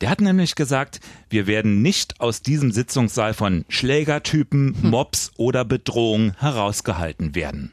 der 0.00 0.10
hat 0.10 0.20
nämlich 0.20 0.54
gesagt, 0.54 1.00
wir 1.28 1.48
werden 1.48 1.82
nicht 1.82 2.20
aus 2.20 2.40
diesem 2.40 2.70
Sitzungssaal 2.70 3.34
von 3.34 3.64
Schlägertypen, 3.68 4.76
hm. 4.80 4.90
Mobs 4.90 5.32
oder 5.38 5.64
Bedrohungen 5.64 6.36
herausgehalten 6.38 7.34
werden. 7.34 7.72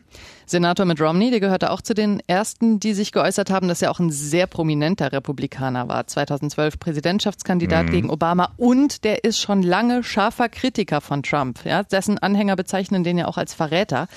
Senator 0.49 0.85
Mitt 0.85 0.99
Romney, 0.99 1.29
der 1.29 1.39
gehörte 1.39 1.69
auch 1.69 1.81
zu 1.81 1.93
den 1.93 2.23
ersten, 2.25 2.79
die 2.79 2.93
sich 2.93 3.11
geäußert 3.11 3.51
haben, 3.51 3.67
dass 3.67 3.83
er 3.83 3.91
auch 3.91 3.99
ein 3.99 4.09
sehr 4.09 4.47
prominenter 4.47 5.11
Republikaner 5.11 5.87
war. 5.87 6.07
2012 6.07 6.79
Präsidentschaftskandidat 6.79 7.85
mhm. 7.85 7.91
gegen 7.91 8.09
Obama 8.09 8.51
und 8.57 9.03
der 9.03 9.23
ist 9.23 9.39
schon 9.39 9.61
lange 9.61 10.03
scharfer 10.03 10.49
Kritiker 10.49 11.01
von 11.01 11.21
Trump. 11.21 11.63
Ja, 11.65 11.83
dessen 11.83 12.17
Anhänger 12.17 12.55
bezeichnen 12.55 13.03
den 13.03 13.19
ja 13.19 13.27
auch 13.27 13.37
als 13.37 13.53
Verräter. 13.53 14.07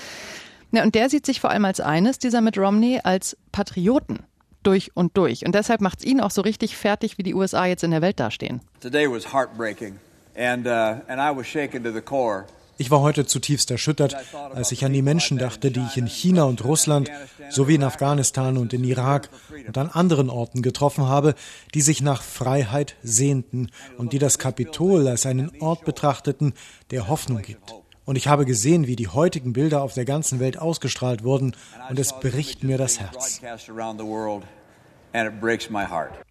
Ja, 0.70 0.82
und 0.82 0.94
der 0.94 1.10
sieht 1.10 1.26
sich 1.26 1.38
vor 1.38 1.50
allem 1.50 1.66
als 1.66 1.80
eines, 1.80 2.18
dieser 2.18 2.40
Mitt 2.40 2.56
Romney, 2.56 3.00
als 3.04 3.36
Patrioten 3.52 4.20
durch 4.62 4.96
und 4.96 5.14
durch. 5.18 5.44
Und 5.44 5.54
deshalb 5.54 5.82
macht 5.82 5.98
es 5.98 6.04
ihn 6.06 6.20
auch 6.22 6.30
so 6.30 6.40
richtig 6.40 6.78
fertig, 6.78 7.18
wie 7.18 7.24
die 7.24 7.34
USA 7.34 7.66
jetzt 7.66 7.84
in 7.84 7.90
der 7.90 8.00
Welt 8.00 8.18
dastehen. 8.18 8.62
Today 8.80 9.06
was 9.06 9.34
heartbreaking 9.34 9.98
and, 10.34 10.66
uh, 10.66 11.02
and 11.08 11.20
I 11.20 11.36
was 11.36 11.46
shaken 11.46 11.84
to 11.84 11.92
the 11.92 12.00
core. 12.00 12.46
Ich 12.82 12.90
war 12.90 13.00
heute 13.00 13.24
zutiefst 13.24 13.70
erschüttert, 13.70 14.16
als 14.52 14.72
ich 14.72 14.84
an 14.84 14.92
die 14.92 15.02
Menschen 15.02 15.38
dachte, 15.38 15.70
die 15.70 15.84
ich 15.88 15.96
in 15.96 16.08
China 16.08 16.42
und 16.42 16.64
Russland 16.64 17.12
sowie 17.48 17.76
in 17.76 17.84
Afghanistan 17.84 18.58
und 18.58 18.72
in 18.72 18.82
Irak 18.82 19.30
und 19.68 19.78
an 19.78 19.88
anderen 19.88 20.28
Orten 20.28 20.62
getroffen 20.62 21.06
habe, 21.06 21.36
die 21.74 21.80
sich 21.80 22.02
nach 22.02 22.24
Freiheit 22.24 22.96
sehnten 23.04 23.68
und 23.98 24.12
die 24.12 24.18
das 24.18 24.40
Kapitol 24.40 25.06
als 25.06 25.26
einen 25.26 25.52
Ort 25.60 25.84
betrachteten, 25.84 26.54
der 26.90 27.06
Hoffnung 27.06 27.42
gibt. 27.42 27.72
Und 28.04 28.16
ich 28.16 28.26
habe 28.26 28.44
gesehen, 28.44 28.88
wie 28.88 28.96
die 28.96 29.06
heutigen 29.06 29.52
Bilder 29.52 29.82
auf 29.82 29.94
der 29.94 30.04
ganzen 30.04 30.40
Welt 30.40 30.58
ausgestrahlt 30.58 31.22
wurden, 31.22 31.54
und 31.88 32.00
es 32.00 32.12
bricht 32.18 32.64
mir 32.64 32.78
das 32.78 32.98
Herz. 32.98 33.40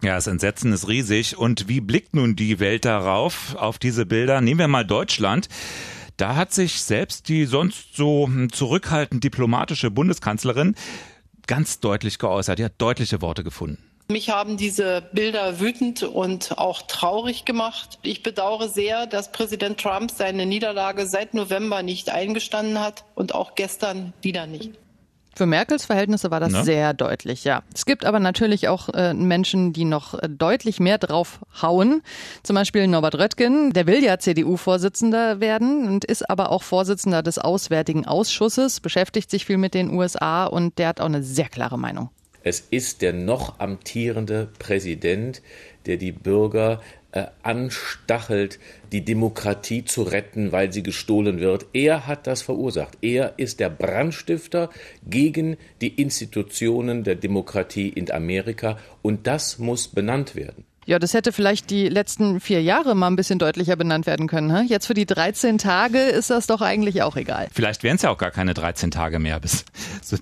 Ja, 0.01 0.15
das 0.15 0.27
Entsetzen 0.27 0.73
ist 0.73 0.87
riesig. 0.89 1.37
Und 1.37 1.69
wie 1.69 1.79
blickt 1.79 2.13
nun 2.13 2.35
die 2.35 2.59
Welt 2.59 2.83
darauf, 2.83 3.55
auf 3.55 3.79
diese 3.79 4.05
Bilder? 4.05 4.41
Nehmen 4.41 4.59
wir 4.59 4.67
mal 4.67 4.83
Deutschland. 4.83 5.47
Da 6.17 6.35
hat 6.35 6.53
sich 6.53 6.81
selbst 6.81 7.29
die 7.29 7.45
sonst 7.45 7.95
so 7.95 8.27
hm, 8.27 8.51
zurückhaltend 8.51 9.23
diplomatische 9.23 9.91
Bundeskanzlerin 9.91 10.75
ganz 11.47 11.79
deutlich 11.79 12.19
geäußert. 12.19 12.59
Die 12.59 12.65
hat 12.65 12.73
deutliche 12.77 13.21
Worte 13.21 13.43
gefunden. 13.43 13.83
Mich 14.07 14.29
haben 14.29 14.57
diese 14.57 15.09
Bilder 15.13 15.59
wütend 15.59 16.03
und 16.03 16.57
auch 16.57 16.81
traurig 16.81 17.45
gemacht. 17.45 17.97
Ich 18.01 18.23
bedauere 18.23 18.67
sehr, 18.67 19.07
dass 19.07 19.31
Präsident 19.31 19.79
Trump 19.79 20.11
seine 20.11 20.45
Niederlage 20.45 21.07
seit 21.07 21.33
November 21.33 21.81
nicht 21.81 22.09
eingestanden 22.09 22.79
hat 22.79 23.05
und 23.15 23.33
auch 23.33 23.55
gestern 23.55 24.13
wieder 24.21 24.47
nicht. 24.47 24.71
Für 25.33 25.45
Merkels 25.45 25.85
Verhältnisse 25.85 26.29
war 26.29 26.41
das 26.41 26.51
ne? 26.51 26.63
sehr 26.63 26.93
deutlich, 26.93 27.45
ja. 27.45 27.63
Es 27.73 27.85
gibt 27.85 28.05
aber 28.05 28.19
natürlich 28.19 28.67
auch 28.67 28.89
äh, 28.89 29.13
Menschen, 29.13 29.71
die 29.71 29.85
noch 29.85 30.13
äh, 30.13 30.27
deutlich 30.27 30.79
mehr 30.79 30.97
drauf 30.97 31.39
hauen. 31.61 32.01
Zum 32.43 32.55
Beispiel 32.55 32.87
Norbert 32.87 33.15
Röttgen, 33.15 33.71
der 33.71 33.87
will 33.87 34.03
ja 34.03 34.19
CDU-Vorsitzender 34.19 35.39
werden 35.39 35.87
und 35.87 36.03
ist 36.03 36.29
aber 36.29 36.51
auch 36.51 36.63
Vorsitzender 36.63 37.23
des 37.23 37.37
Auswärtigen 37.39 38.05
Ausschusses, 38.05 38.81
beschäftigt 38.81 39.31
sich 39.31 39.45
viel 39.45 39.57
mit 39.57 39.73
den 39.73 39.91
USA 39.91 40.45
und 40.45 40.77
der 40.77 40.89
hat 40.89 40.99
auch 40.99 41.05
eine 41.05 41.23
sehr 41.23 41.47
klare 41.47 41.79
Meinung. 41.79 42.09
Es 42.43 42.59
ist 42.59 43.01
der 43.01 43.13
noch 43.13 43.59
amtierende 43.59 44.49
Präsident, 44.59 45.41
der 45.85 45.97
die 45.97 46.11
Bürger 46.11 46.81
äh, 47.11 47.25
anstachelt, 47.43 48.59
die 48.91 49.03
Demokratie 49.03 49.85
zu 49.85 50.03
retten, 50.03 50.51
weil 50.51 50.71
sie 50.71 50.83
gestohlen 50.83 51.39
wird. 51.39 51.65
Er 51.73 52.07
hat 52.07 52.27
das 52.27 52.41
verursacht. 52.41 52.97
Er 53.01 53.33
ist 53.37 53.59
der 53.59 53.69
Brandstifter 53.69 54.69
gegen 55.05 55.57
die 55.81 56.01
Institutionen 56.01 57.03
der 57.03 57.15
Demokratie 57.15 57.89
in 57.89 58.11
Amerika 58.11 58.77
und 59.01 59.27
das 59.27 59.59
muss 59.59 59.87
benannt 59.87 60.35
werden. 60.35 60.65
Ja, 60.87 60.97
das 60.97 61.13
hätte 61.13 61.31
vielleicht 61.31 61.69
die 61.69 61.89
letzten 61.89 62.39
vier 62.39 62.61
Jahre 62.63 62.95
mal 62.95 63.07
ein 63.07 63.15
bisschen 63.15 63.37
deutlicher 63.37 63.75
benannt 63.75 64.07
werden 64.07 64.27
können. 64.27 64.55
He? 64.55 64.65
Jetzt 64.65 64.87
für 64.87 64.95
die 64.95 65.05
13 65.05 65.59
Tage 65.59 65.99
ist 65.99 66.31
das 66.31 66.47
doch 66.47 66.61
eigentlich 66.61 67.03
auch 67.03 67.15
egal. 67.17 67.47
Vielleicht 67.53 67.83
wären 67.83 67.97
es 67.97 68.01
ja 68.01 68.09
auch 68.09 68.17
gar 68.17 68.31
keine 68.31 68.55
13 68.55 68.89
Tage 68.89 69.19
mehr, 69.19 69.39
bis 69.39 69.63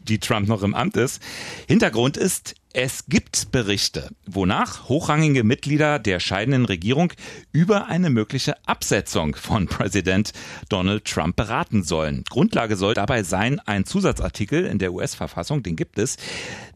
die 0.03 0.19
Trump 0.19 0.50
noch 0.50 0.62
im 0.62 0.75
Amt 0.75 0.98
ist. 0.98 1.22
Hintergrund 1.67 2.17
ist, 2.17 2.55
es 2.73 3.05
gibt 3.07 3.51
Berichte, 3.51 4.09
wonach 4.27 4.89
hochrangige 4.89 5.43
Mitglieder 5.43 5.97
der 5.97 6.19
scheidenden 6.19 6.65
Regierung 6.65 7.11
über 7.51 7.88
eine 7.88 8.11
mögliche 8.11 8.55
Absetzung 8.67 9.35
von 9.35 9.67
Präsident 9.67 10.33
Donald 10.69 11.05
Trump 11.05 11.35
beraten 11.35 11.83
sollen. 11.83 12.23
Grundlage 12.29 12.75
soll 12.75 12.93
dabei 12.93 13.23
sein 13.23 13.59
ein 13.59 13.85
Zusatzartikel 13.85 14.65
in 14.65 14.77
der 14.77 14.93
US-Verfassung, 14.93 15.63
den 15.63 15.75
gibt 15.75 15.97
es, 15.97 16.17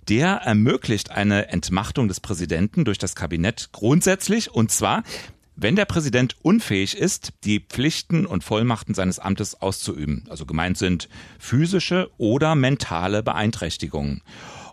der 0.09 0.29
ermöglicht 0.29 1.12
eine 1.12 1.50
Entmachtung 1.50 2.07
des 2.07 2.19
Präsidenten 2.19 2.85
durch 2.85 2.97
das 2.97 3.13
Kabinett 3.13 3.69
grundsätzlich 3.71 4.51
und 4.51 4.71
zwar 4.71 5.03
wenn 5.55 5.75
der 5.75 5.86
Präsident 5.86 6.36
unfähig 6.41 6.98
ist, 6.98 7.33
die 7.43 7.60
Pflichten 7.60 8.25
und 8.25 8.43
Vollmachten 8.43 8.95
seines 8.95 9.19
Amtes 9.19 9.62
auszuüben. 9.62 10.25
Also 10.29 10.45
gemeint 10.45 10.77
sind 10.77 11.10
physische 11.39 12.10
oder 12.17 12.55
mentale 12.55 13.24
Beeinträchtigungen. 13.24 14.22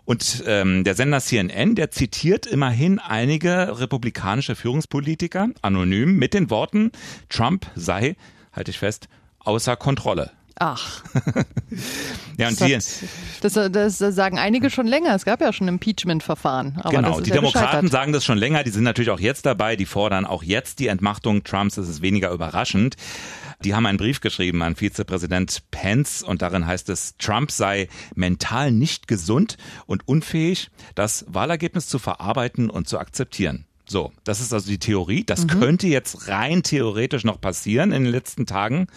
Und 0.05 0.43
ähm, 0.47 0.83
der 0.83 0.95
Sender 0.95 1.21
CNN, 1.21 1.75
der 1.75 1.91
zitiert 1.91 2.47
immerhin 2.47 2.99
einige 2.99 3.79
republikanische 3.79 4.55
Führungspolitiker 4.55 5.49
anonym 5.61 6.17
mit 6.17 6.33
den 6.33 6.49
Worten, 6.49 6.91
Trump 7.29 7.67
sei, 7.75 8.15
halte 8.51 8.71
ich 8.71 8.79
fest, 8.79 9.07
außer 9.39 9.75
Kontrolle. 9.75 10.31
Ach. 10.59 11.03
ja, 12.37 12.49
und 12.49 12.61
das, 12.61 13.03
das, 13.41 13.97
das, 13.97 14.15
sagen 14.15 14.37
einige 14.37 14.69
schon 14.69 14.87
länger. 14.87 15.15
Es 15.15 15.25
gab 15.25 15.41
ja 15.41 15.53
schon 15.53 15.67
Impeachment-Verfahren. 15.67 16.81
Genau, 16.89 17.19
die 17.19 17.29
ja 17.29 17.35
Demokraten 17.35 17.89
sagen 17.89 18.13
das 18.13 18.25
schon 18.25 18.37
länger. 18.37 18.63
Die 18.63 18.69
sind 18.69 18.83
natürlich 18.83 19.09
auch 19.09 19.19
jetzt 19.19 19.45
dabei. 19.45 19.75
Die 19.75 19.85
fordern 19.85 20.25
auch 20.25 20.43
jetzt 20.43 20.79
die 20.79 20.87
Entmachtung 20.87 21.43
Trumps. 21.43 21.75
Das 21.75 21.87
ist 21.87 22.01
weniger 22.01 22.31
überraschend. 22.31 22.95
Die 23.63 23.75
haben 23.75 23.85
einen 23.85 23.97
Brief 23.97 24.21
geschrieben 24.21 24.61
an 24.63 24.75
Vizepräsident 24.75 25.63
Pence 25.69 26.23
und 26.23 26.41
darin 26.41 26.65
heißt 26.65 26.89
es, 26.89 27.15
Trump 27.17 27.51
sei 27.51 27.89
mental 28.15 28.71
nicht 28.71 29.07
gesund 29.07 29.57
und 29.85 30.07
unfähig, 30.07 30.71
das 30.95 31.25
Wahlergebnis 31.27 31.87
zu 31.87 31.99
verarbeiten 31.99 32.71
und 32.71 32.89
zu 32.89 32.97
akzeptieren. 32.97 33.65
So, 33.85 34.11
das 34.23 34.39
ist 34.41 34.51
also 34.51 34.67
die 34.67 34.79
Theorie. 34.79 35.23
Das 35.23 35.43
mhm. 35.43 35.59
könnte 35.59 35.87
jetzt 35.87 36.27
rein 36.27 36.63
theoretisch 36.63 37.23
noch 37.23 37.39
passieren 37.39 37.91
in 37.91 38.03
den 38.03 38.11
letzten 38.11 38.47
Tagen 38.47 38.87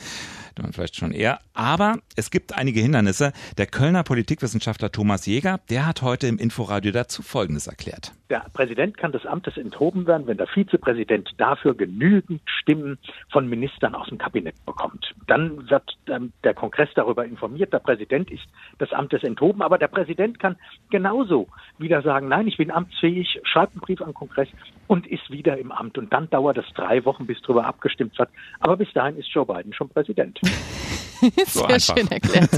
vielleicht 0.72 0.96
schon 0.96 1.12
eher. 1.12 1.40
Aber 1.54 1.98
es 2.16 2.32
gibt 2.32 2.58
einige 2.58 2.80
Hindernisse. 2.80 3.32
Der 3.58 3.66
Kölner 3.66 4.02
Politikwissenschaftler 4.02 4.90
Thomas 4.90 5.24
Jäger, 5.24 5.60
der 5.70 5.86
hat 5.86 6.02
heute 6.02 6.26
im 6.26 6.38
Inforadio 6.38 6.90
dazu 6.90 7.22
Folgendes 7.22 7.68
erklärt. 7.68 8.12
Der 8.28 8.46
Präsident 8.52 8.96
kann 8.96 9.12
des 9.12 9.24
Amtes 9.24 9.56
enthoben 9.56 10.06
werden, 10.08 10.26
wenn 10.26 10.36
der 10.36 10.48
Vizepräsident 10.48 11.30
dafür 11.38 11.76
genügend 11.76 12.40
Stimmen 12.46 12.98
von 13.30 13.48
Ministern 13.48 13.94
aus 13.94 14.08
dem 14.08 14.18
Kabinett 14.18 14.56
bekommt. 14.66 15.14
Dann 15.28 15.70
wird 15.70 15.96
ähm, 16.08 16.32
der 16.42 16.54
Kongress 16.54 16.88
darüber 16.96 17.24
informiert, 17.24 17.72
der 17.72 17.78
Präsident 17.78 18.32
ist 18.32 18.44
des 18.80 18.92
Amtes 18.92 19.22
enthoben, 19.22 19.62
aber 19.62 19.78
der 19.78 19.88
Präsident 19.88 20.40
kann 20.40 20.56
genauso 20.90 21.46
wieder 21.78 22.02
sagen, 22.02 22.26
nein, 22.26 22.48
ich 22.48 22.56
bin 22.56 22.72
amtsfähig, 22.72 23.40
schreibt 23.44 23.74
einen 23.74 23.80
Brief 23.80 24.00
an 24.00 24.08
den 24.08 24.14
Kongress 24.14 24.48
und 24.88 25.06
ist 25.06 25.30
wieder 25.30 25.56
im 25.56 25.70
Amt. 25.70 25.98
Und 25.98 26.12
dann 26.12 26.28
dauert 26.30 26.58
es 26.58 26.66
drei 26.74 27.04
Wochen, 27.04 27.26
bis 27.26 27.40
darüber 27.42 27.66
abgestimmt 27.66 28.18
wird. 28.18 28.30
Aber 28.58 28.76
bis 28.76 28.92
dahin 28.92 29.16
ist 29.16 29.28
Joe 29.28 29.46
Biden 29.46 29.72
schon 29.72 29.88
Präsident. 29.88 30.40
Sehr 31.46 31.80
so 31.80 31.94
schön 31.94 32.10
erklärt. 32.10 32.50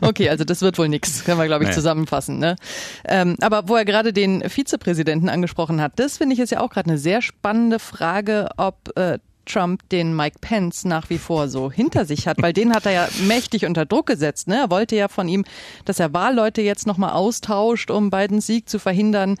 Okay, 0.00 0.28
also 0.28 0.44
das 0.44 0.62
wird 0.62 0.78
wohl 0.78 0.88
nichts, 0.88 1.24
können 1.24 1.38
wir, 1.38 1.46
glaube 1.46 1.64
ich, 1.64 1.70
nee. 1.70 1.74
zusammenfassen. 1.74 2.38
Ne? 2.38 2.56
Ähm, 3.04 3.36
aber 3.40 3.68
wo 3.68 3.76
er 3.76 3.84
gerade 3.84 4.12
den 4.12 4.48
Vizepräsidenten 4.48 5.28
angesprochen 5.28 5.80
hat, 5.80 5.92
das 5.96 6.18
finde 6.18 6.34
ich 6.34 6.40
ist 6.40 6.50
ja 6.50 6.60
auch 6.60 6.70
gerade 6.70 6.90
eine 6.90 6.98
sehr 6.98 7.22
spannende 7.22 7.78
Frage, 7.78 8.48
ob 8.56 8.96
äh, 8.96 9.18
Trump 9.44 9.88
den 9.90 10.14
Mike 10.14 10.38
Pence 10.40 10.84
nach 10.84 11.10
wie 11.10 11.18
vor 11.18 11.48
so 11.48 11.70
hinter 11.70 12.04
sich 12.04 12.28
hat, 12.28 12.40
weil 12.40 12.52
den 12.52 12.74
hat 12.74 12.86
er 12.86 12.92
ja 12.92 13.08
mächtig 13.26 13.66
unter 13.66 13.86
Druck 13.86 14.06
gesetzt. 14.06 14.48
Ne? 14.48 14.56
Er 14.56 14.70
wollte 14.70 14.96
ja 14.96 15.08
von 15.08 15.28
ihm, 15.28 15.44
dass 15.84 16.00
er 16.00 16.12
Wahlleute 16.12 16.62
jetzt 16.62 16.86
nochmal 16.86 17.12
austauscht, 17.12 17.90
um 17.90 18.10
Bidens 18.10 18.46
Sieg 18.46 18.68
zu 18.68 18.78
verhindern. 18.78 19.36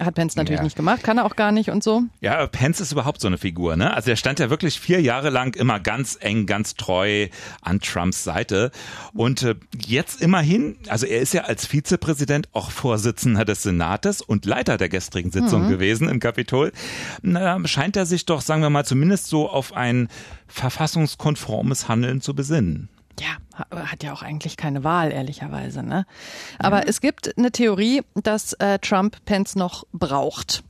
Hat 0.00 0.16
Pence 0.16 0.34
natürlich 0.34 0.58
ja. 0.58 0.64
nicht 0.64 0.76
gemacht, 0.76 1.04
kann 1.04 1.18
er 1.18 1.24
auch 1.24 1.36
gar 1.36 1.52
nicht 1.52 1.70
und 1.70 1.84
so. 1.84 2.02
Ja, 2.20 2.46
Pence 2.48 2.80
ist 2.80 2.90
überhaupt 2.90 3.20
so 3.20 3.28
eine 3.28 3.38
Figur, 3.38 3.76
ne? 3.76 3.94
Also 3.94 4.10
er 4.10 4.16
stand 4.16 4.40
ja 4.40 4.50
wirklich 4.50 4.80
vier 4.80 5.00
Jahre 5.00 5.30
lang 5.30 5.54
immer 5.54 5.78
ganz 5.78 6.18
eng, 6.20 6.46
ganz 6.46 6.74
treu 6.74 7.28
an 7.62 7.78
Trumps 7.80 8.24
Seite. 8.24 8.72
Und 9.12 9.42
äh, 9.42 9.54
jetzt 9.86 10.20
immerhin, 10.20 10.76
also 10.88 11.06
er 11.06 11.20
ist 11.20 11.32
ja 11.32 11.42
als 11.42 11.66
Vizepräsident 11.66 12.48
auch 12.52 12.72
Vorsitzender 12.72 13.44
des 13.44 13.62
Senates 13.62 14.20
und 14.20 14.46
Leiter 14.46 14.78
der 14.78 14.88
gestrigen 14.88 15.30
Sitzung 15.30 15.66
mhm. 15.66 15.68
gewesen 15.68 16.08
im 16.08 16.18
Kapitol. 16.18 16.72
Na, 17.22 17.64
scheint 17.66 17.96
er 17.96 18.06
sich 18.06 18.26
doch, 18.26 18.40
sagen 18.40 18.62
wir 18.62 18.70
mal, 18.70 18.84
zumindest 18.84 19.28
so 19.28 19.48
auf 19.48 19.74
ein 19.74 20.08
verfassungskonformes 20.48 21.88
Handeln 21.88 22.20
zu 22.20 22.34
besinnen. 22.34 22.88
Ja, 23.20 23.36
hat 23.70 24.02
ja 24.02 24.12
auch 24.12 24.22
eigentlich 24.22 24.56
keine 24.56 24.84
Wahl, 24.84 25.12
ehrlicherweise. 25.12 25.82
Ne? 25.82 26.06
Aber 26.58 26.78
ja. 26.78 26.88
es 26.88 27.00
gibt 27.00 27.36
eine 27.38 27.52
Theorie, 27.52 28.02
dass 28.14 28.54
äh, 28.54 28.78
Trump 28.78 29.24
Pence 29.24 29.54
noch 29.56 29.84
braucht. 29.92 30.64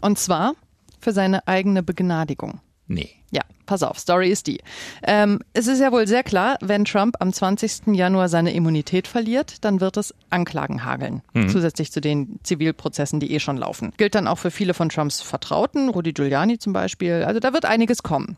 Und 0.00 0.18
zwar 0.18 0.54
für 1.00 1.12
seine 1.12 1.46
eigene 1.46 1.82
Begnadigung. 1.82 2.60
Nee. 2.86 3.10
Ja, 3.30 3.42
pass 3.66 3.84
auf, 3.84 4.00
Story 4.00 4.28
ist 4.30 4.48
die. 4.48 4.58
Ähm, 5.04 5.38
es 5.52 5.68
ist 5.68 5.78
ja 5.78 5.92
wohl 5.92 6.08
sehr 6.08 6.24
klar, 6.24 6.56
wenn 6.60 6.84
Trump 6.84 7.14
am 7.20 7.32
20. 7.32 7.94
Januar 7.94 8.28
seine 8.28 8.52
Immunität 8.52 9.06
verliert, 9.06 9.64
dann 9.64 9.80
wird 9.80 9.96
es 9.96 10.12
Anklagen 10.30 10.84
hageln. 10.84 11.22
Mhm. 11.32 11.48
Zusätzlich 11.48 11.92
zu 11.92 12.00
den 12.00 12.40
Zivilprozessen, 12.42 13.20
die 13.20 13.32
eh 13.32 13.38
schon 13.38 13.56
laufen. 13.56 13.92
Gilt 13.96 14.16
dann 14.16 14.26
auch 14.26 14.38
für 14.38 14.50
viele 14.50 14.74
von 14.74 14.88
Trumps 14.88 15.20
Vertrauten, 15.20 15.90
Rudy 15.90 16.12
Giuliani 16.12 16.58
zum 16.58 16.72
Beispiel. 16.72 17.22
Also 17.24 17.38
da 17.38 17.52
wird 17.52 17.64
einiges 17.64 18.02
kommen. 18.02 18.36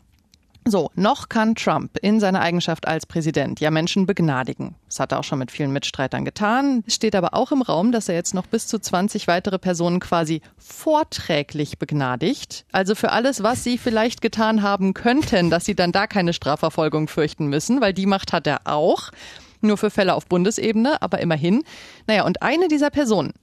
So, 0.65 0.91
noch 0.95 1.27
kann 1.27 1.55
Trump 1.55 1.97
in 2.01 2.21
seiner 2.21 2.39
Eigenschaft 2.39 2.87
als 2.87 3.05
Präsident 3.05 3.59
ja 3.59 3.69
Menschen 3.69 4.05
begnadigen. 4.05 4.75
Das 4.87 4.99
hat 4.99 5.11
er 5.11 5.19
auch 5.19 5.23
schon 5.23 5.39
mit 5.39 5.51
vielen 5.51 5.73
Mitstreitern 5.73 6.23
getan. 6.23 6.83
Steht 6.87 7.15
aber 7.15 7.33
auch 7.33 7.51
im 7.51 7.61
Raum, 7.61 7.91
dass 7.91 8.07
er 8.07 8.15
jetzt 8.15 8.33
noch 8.33 8.47
bis 8.47 8.67
zu 8.67 8.79
20 8.79 9.27
weitere 9.27 9.59
Personen 9.59 9.99
quasi 9.99 10.41
vorträglich 10.57 11.79
begnadigt. 11.79 12.65
Also 12.71 12.95
für 12.95 13.11
alles, 13.11 13.43
was 13.43 13.63
sie 13.63 13.77
vielleicht 13.77 14.21
getan 14.21 14.61
haben 14.61 14.93
könnten, 14.93 15.49
dass 15.49 15.65
sie 15.65 15.75
dann 15.75 15.91
da 15.91 16.07
keine 16.07 16.31
Strafverfolgung 16.31 17.09
fürchten 17.09 17.47
müssen, 17.47 17.81
weil 17.81 17.93
die 17.93 18.05
Macht 18.05 18.31
hat 18.31 18.47
er 18.47 18.61
auch. 18.63 19.11
Nur 19.59 19.77
für 19.77 19.89
Fälle 19.89 20.13
auf 20.13 20.27
Bundesebene, 20.27 21.01
aber 21.01 21.19
immerhin. 21.19 21.63
Naja, 22.07 22.25
und 22.25 22.41
eine 22.41 22.67
dieser 22.69 22.89
Personen 22.89 23.33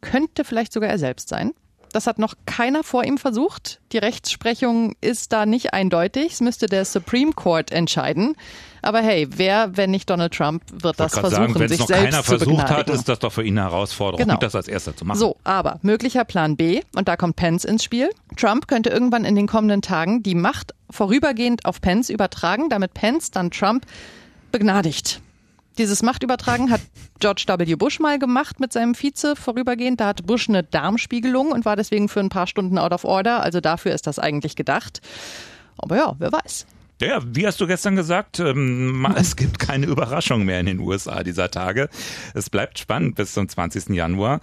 könnte 0.00 0.44
vielleicht 0.44 0.72
sogar 0.72 0.88
er 0.90 0.98
selbst 0.98 1.28
sein. 1.28 1.52
Das 1.92 2.06
hat 2.06 2.18
noch 2.18 2.34
keiner 2.46 2.84
vor 2.84 3.04
ihm 3.04 3.18
versucht. 3.18 3.80
Die 3.92 3.98
Rechtsprechung 3.98 4.94
ist 5.00 5.32
da 5.32 5.46
nicht 5.46 5.74
eindeutig. 5.74 6.32
Es 6.32 6.40
müsste 6.40 6.66
der 6.66 6.84
Supreme 6.84 7.32
Court 7.32 7.72
entscheiden. 7.72 8.36
Aber 8.82 9.00
hey, 9.00 9.28
wer, 9.30 9.76
wenn 9.76 9.90
nicht 9.90 10.08
Donald 10.08 10.32
Trump, 10.32 10.62
wird 10.72 11.00
das 11.00 11.12
versuchen, 11.12 11.30
sagen, 11.30 11.54
wenn 11.58 11.68
sich 11.68 11.80
es 11.80 11.80
noch 11.80 11.86
selbst 11.88 12.04
keiner 12.04 12.22
zu 12.22 12.38
versucht 12.38 12.70
hat, 12.70 12.88
ist 12.88 13.08
das 13.08 13.18
doch 13.18 13.32
für 13.32 13.42
ihn 13.42 13.58
eine 13.58 13.68
Herausforderung, 13.68 14.26
genau. 14.26 14.38
das 14.38 14.54
als 14.54 14.68
erster 14.68 14.96
zu 14.96 15.04
machen. 15.04 15.18
So, 15.18 15.36
aber 15.44 15.78
möglicher 15.82 16.24
Plan 16.24 16.56
B, 16.56 16.80
und 16.94 17.08
da 17.08 17.16
kommt 17.16 17.36
Pence 17.36 17.64
ins 17.64 17.84
Spiel. 17.84 18.10
Trump 18.36 18.68
könnte 18.68 18.88
irgendwann 18.88 19.24
in 19.24 19.34
den 19.34 19.46
kommenden 19.46 19.82
Tagen 19.82 20.22
die 20.22 20.34
Macht 20.34 20.74
vorübergehend 20.88 21.66
auf 21.66 21.80
Pence 21.80 22.08
übertragen, 22.08 22.70
damit 22.70 22.94
Pence 22.94 23.30
dann 23.30 23.50
Trump 23.50 23.84
begnadigt. 24.50 25.20
Dieses 25.78 26.02
Machtübertragen 26.02 26.70
hat 26.70 26.80
George 27.20 27.44
W. 27.46 27.74
Bush 27.76 28.00
mal 28.00 28.18
gemacht 28.18 28.60
mit 28.60 28.72
seinem 28.72 28.94
Vize 28.94 29.36
vorübergehend. 29.36 30.00
Da 30.00 30.08
hatte 30.08 30.22
Bush 30.22 30.48
eine 30.48 30.62
Darmspiegelung 30.62 31.52
und 31.52 31.64
war 31.64 31.76
deswegen 31.76 32.08
für 32.08 32.20
ein 32.20 32.28
paar 32.28 32.46
Stunden 32.46 32.78
out 32.78 32.92
of 32.92 33.04
order. 33.04 33.42
Also 33.42 33.60
dafür 33.60 33.92
ist 33.92 34.06
das 34.06 34.18
eigentlich 34.18 34.56
gedacht. 34.56 35.00
Aber 35.78 35.96
ja, 35.96 36.14
wer 36.18 36.32
weiß. 36.32 36.66
Ja, 37.00 37.22
wie 37.24 37.46
hast 37.46 37.58
du 37.58 37.66
gestern 37.66 37.96
gesagt, 37.96 38.40
ähm, 38.40 39.06
es 39.16 39.34
gibt 39.34 39.58
keine 39.58 39.86
Überraschung 39.86 40.44
mehr 40.44 40.60
in 40.60 40.66
den 40.66 40.80
USA 40.80 41.22
dieser 41.22 41.50
Tage. 41.50 41.88
Es 42.34 42.50
bleibt 42.50 42.78
spannend 42.78 43.14
bis 43.14 43.32
zum 43.32 43.48
20. 43.48 43.88
Januar. 43.90 44.40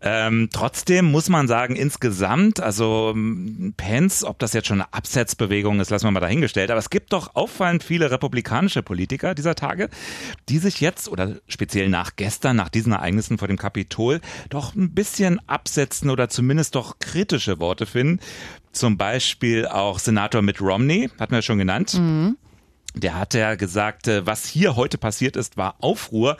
Ähm, 0.00 0.48
trotzdem 0.52 1.06
muss 1.06 1.28
man 1.28 1.48
sagen, 1.48 1.74
insgesamt, 1.74 2.60
also 2.60 3.12
ähm, 3.16 3.74
Pence, 3.76 4.22
ob 4.22 4.38
das 4.38 4.52
jetzt 4.52 4.68
schon 4.68 4.80
eine 4.80 4.92
Absetzbewegung 4.92 5.80
ist, 5.80 5.90
lassen 5.90 6.06
wir 6.06 6.12
mal 6.12 6.20
dahingestellt, 6.20 6.70
aber 6.70 6.78
es 6.78 6.90
gibt 6.90 7.12
doch 7.12 7.34
auffallend 7.34 7.82
viele 7.82 8.12
republikanische 8.12 8.84
Politiker 8.84 9.34
dieser 9.34 9.56
Tage, 9.56 9.88
die 10.48 10.58
sich 10.58 10.80
jetzt 10.80 11.08
oder 11.08 11.34
speziell 11.48 11.88
nach 11.88 12.14
gestern, 12.14 12.54
nach 12.54 12.68
diesen 12.68 12.92
Ereignissen 12.92 13.38
vor 13.38 13.48
dem 13.48 13.58
Kapitol, 13.58 14.20
doch 14.50 14.76
ein 14.76 14.94
bisschen 14.94 15.40
absetzen 15.48 16.10
oder 16.10 16.28
zumindest 16.28 16.76
doch 16.76 17.00
kritische 17.00 17.58
Worte 17.58 17.86
finden. 17.86 18.20
Zum 18.78 18.96
Beispiel 18.96 19.66
auch 19.66 19.98
Senator 19.98 20.40
Mitt 20.40 20.60
Romney, 20.60 21.10
hatten 21.18 21.32
wir 21.32 21.42
schon 21.42 21.58
genannt. 21.58 21.94
Mhm. 21.94 22.36
Der 22.94 23.18
hat 23.18 23.34
ja 23.34 23.56
gesagt, 23.56 24.06
äh, 24.06 24.24
was 24.24 24.46
hier 24.46 24.76
heute 24.76 24.98
passiert 24.98 25.34
ist, 25.34 25.56
war 25.56 25.74
Aufruhr, 25.80 26.36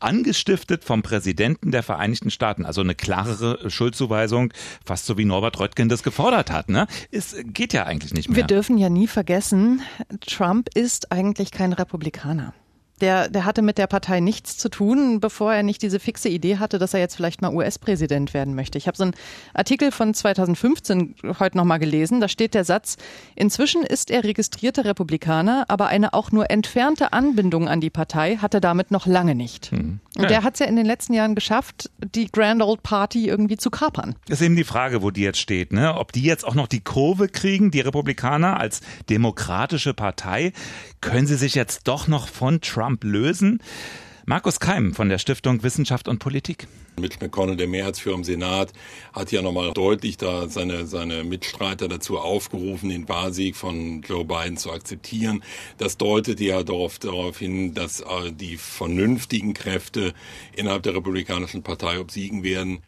angestiftet 0.00 0.84
vom 0.84 1.02
Präsidenten 1.02 1.70
der 1.70 1.82
Vereinigten 1.82 2.30
Staaten. 2.30 2.64
Also 2.64 2.80
eine 2.80 2.94
klarere 2.94 3.70
Schuldzuweisung, 3.70 4.54
fast 4.86 5.04
so 5.04 5.18
wie 5.18 5.26
Norbert 5.26 5.60
Röttgen 5.60 5.90
das 5.90 6.02
gefordert 6.02 6.50
hat. 6.50 6.70
Ne? 6.70 6.86
Es 7.10 7.36
geht 7.44 7.74
ja 7.74 7.84
eigentlich 7.84 8.14
nicht 8.14 8.30
mehr. 8.30 8.36
Wir 8.36 8.44
dürfen 8.44 8.78
ja 8.78 8.88
nie 8.88 9.06
vergessen, 9.06 9.82
Trump 10.22 10.70
ist 10.74 11.12
eigentlich 11.12 11.50
kein 11.50 11.74
Republikaner 11.74 12.54
der, 13.02 13.28
der 13.28 13.44
hatte 13.44 13.60
mit 13.60 13.78
der 13.78 13.88
Partei 13.88 14.20
nichts 14.20 14.56
zu 14.56 14.68
tun, 14.68 15.20
bevor 15.20 15.52
er 15.52 15.62
nicht 15.62 15.82
diese 15.82 16.00
fixe 16.00 16.28
Idee 16.28 16.58
hatte, 16.58 16.78
dass 16.78 16.94
er 16.94 17.00
jetzt 17.00 17.16
vielleicht 17.16 17.42
mal 17.42 17.52
US-Präsident 17.52 18.32
werden 18.32 18.54
möchte. 18.54 18.78
Ich 18.78 18.86
habe 18.86 18.96
so 18.96 19.02
einen 19.02 19.14
Artikel 19.52 19.90
von 19.90 20.14
2015 20.14 21.16
heute 21.38 21.56
nochmal 21.56 21.80
gelesen. 21.80 22.20
Da 22.20 22.28
steht 22.28 22.54
der 22.54 22.64
Satz, 22.64 22.96
inzwischen 23.34 23.82
ist 23.82 24.10
er 24.10 24.24
registrierter 24.24 24.84
Republikaner, 24.84 25.64
aber 25.68 25.88
eine 25.88 26.14
auch 26.14 26.30
nur 26.30 26.50
entfernte 26.50 27.12
Anbindung 27.12 27.68
an 27.68 27.80
die 27.80 27.90
Partei 27.90 28.36
hat 28.36 28.54
er 28.54 28.60
damit 28.60 28.90
noch 28.92 29.06
lange 29.06 29.34
nicht. 29.34 29.72
Hm. 29.72 29.98
Und 30.16 30.30
der 30.30 30.42
hat 30.42 30.54
es 30.54 30.60
ja 30.60 30.66
in 30.66 30.76
den 30.76 30.84
letzten 30.86 31.14
Jahren 31.14 31.34
geschafft, 31.34 31.90
die 32.14 32.30
Grand 32.30 32.62
Old 32.62 32.82
Party 32.82 33.26
irgendwie 33.26 33.56
zu 33.56 33.70
kapern. 33.70 34.14
Das 34.28 34.40
ist 34.40 34.46
eben 34.46 34.56
die 34.56 34.64
Frage, 34.64 35.02
wo 35.02 35.10
die 35.10 35.22
jetzt 35.22 35.40
steht. 35.40 35.72
Ne? 35.72 35.94
Ob 35.96 36.12
die 36.12 36.22
jetzt 36.22 36.46
auch 36.46 36.54
noch 36.54 36.68
die 36.68 36.80
Kurve 36.80 37.28
kriegen, 37.28 37.70
die 37.70 37.80
Republikaner 37.80 38.60
als 38.60 38.82
demokratische 39.08 39.94
Partei. 39.94 40.52
Können 41.00 41.26
sie 41.26 41.36
sich 41.36 41.54
jetzt 41.54 41.88
doch 41.88 42.08
noch 42.08 42.28
von 42.28 42.60
Trump 42.60 42.91
lösen? 43.00 43.60
Markus 44.24 44.60
Keim 44.60 44.94
von 44.94 45.08
der 45.08 45.18
Stiftung 45.18 45.64
Wissenschaft 45.64 46.06
und 46.06 46.20
Politik. 46.20 46.68
Mitch 47.00 47.18
McConnell, 47.20 47.56
der 47.56 47.66
Mehrheitsführer 47.66 48.16
im 48.16 48.24
Senat, 48.24 48.72
hat 49.12 49.32
ja 49.32 49.42
nochmal 49.42 49.72
deutlich 49.72 50.16
da 50.16 50.48
seine, 50.48 50.86
seine 50.86 51.24
Mitstreiter 51.24 51.88
dazu 51.88 52.18
aufgerufen, 52.18 52.90
den 52.90 53.08
Wahlsieg 53.08 53.56
von 53.56 54.02
Joe 54.02 54.24
Biden 54.24 54.56
zu 54.56 54.70
akzeptieren. 54.70 55.42
Das 55.78 55.96
deutet 55.96 56.38
ja 56.40 56.62
darauf, 56.62 56.98
darauf 56.98 57.38
hin, 57.38 57.74
dass 57.74 58.00
äh, 58.00 58.30
die 58.30 58.58
vernünftigen 58.58 59.54
Kräfte 59.54 60.14
innerhalb 60.54 60.84
der 60.84 60.94
Republikanischen 60.94 61.62
Partei 61.62 61.98
obsiegen 61.98 62.44
werden. 62.44 62.78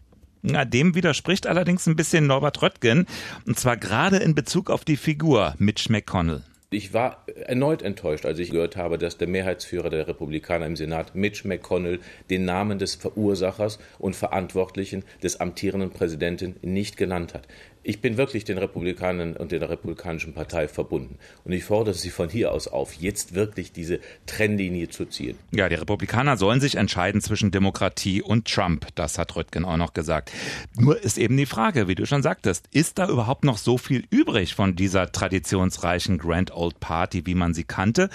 Na, 0.42 0.64
dem 0.64 0.94
widerspricht 0.94 1.46
allerdings 1.46 1.86
ein 1.86 1.96
bisschen 1.96 2.26
Norbert 2.26 2.60
Röttgen, 2.60 3.06
und 3.46 3.58
zwar 3.58 3.78
gerade 3.78 4.18
in 4.18 4.34
Bezug 4.34 4.70
auf 4.70 4.84
die 4.84 4.98
Figur 4.98 5.54
Mitch 5.58 5.90
McConnell. 5.90 6.44
Ich 6.70 6.92
war 6.92 7.24
erneut 7.46 7.82
enttäuscht, 7.82 8.26
als 8.26 8.38
ich 8.38 8.50
gehört 8.50 8.76
habe, 8.76 8.98
dass 8.98 9.16
der 9.16 9.28
Mehrheitsführer 9.28 9.90
der 9.90 10.08
Republikaner 10.08 10.66
im 10.66 10.76
Senat, 10.76 11.14
Mitch 11.14 11.46
McConnell, 11.46 12.00
den 12.30 12.44
Namen 12.44 12.78
des 12.78 12.96
Verursachers 12.96 13.78
und 13.98 14.16
Verantwortlichen 14.16 15.04
des 15.22 15.40
amtierenden 15.40 15.90
Präsidenten 15.90 16.56
nicht 16.62 16.96
genannt 16.96 17.34
hat. 17.34 17.46
Ich 17.86 18.00
bin 18.00 18.16
wirklich 18.16 18.44
den 18.44 18.56
Republikanern 18.56 19.36
und 19.36 19.52
der 19.52 19.68
Republikanischen 19.68 20.32
Partei 20.32 20.68
verbunden. 20.68 21.18
Und 21.44 21.52
ich 21.52 21.64
fordere 21.64 21.94
sie 21.94 22.08
von 22.08 22.30
hier 22.30 22.50
aus 22.50 22.66
auf, 22.66 22.94
jetzt 22.94 23.34
wirklich 23.34 23.72
diese 23.72 24.00
Trennlinie 24.24 24.88
zu 24.88 25.04
ziehen. 25.04 25.36
Ja, 25.50 25.68
die 25.68 25.74
Republikaner 25.74 26.38
sollen 26.38 26.62
sich 26.62 26.76
entscheiden 26.76 27.20
zwischen 27.20 27.50
Demokratie 27.50 28.22
und 28.22 28.48
Trump. 28.48 28.86
Das 28.94 29.18
hat 29.18 29.36
Röttgen 29.36 29.66
auch 29.66 29.76
noch 29.76 29.92
gesagt. 29.92 30.32
Nur 30.78 30.98
ist 30.98 31.18
eben 31.18 31.36
die 31.36 31.44
Frage, 31.44 31.86
wie 31.86 31.94
du 31.94 32.06
schon 32.06 32.22
sagtest, 32.22 32.68
ist 32.72 32.98
da 32.98 33.06
überhaupt 33.06 33.44
noch 33.44 33.58
so 33.58 33.76
viel 33.76 34.04
übrig 34.08 34.54
von 34.54 34.76
dieser 34.76 35.12
traditionsreichen 35.12 36.16
Grand 36.16 36.56
Old 36.56 36.80
Party, 36.80 37.26
wie 37.26 37.34
man 37.34 37.52
sie 37.52 37.64
kannte? 37.64 38.08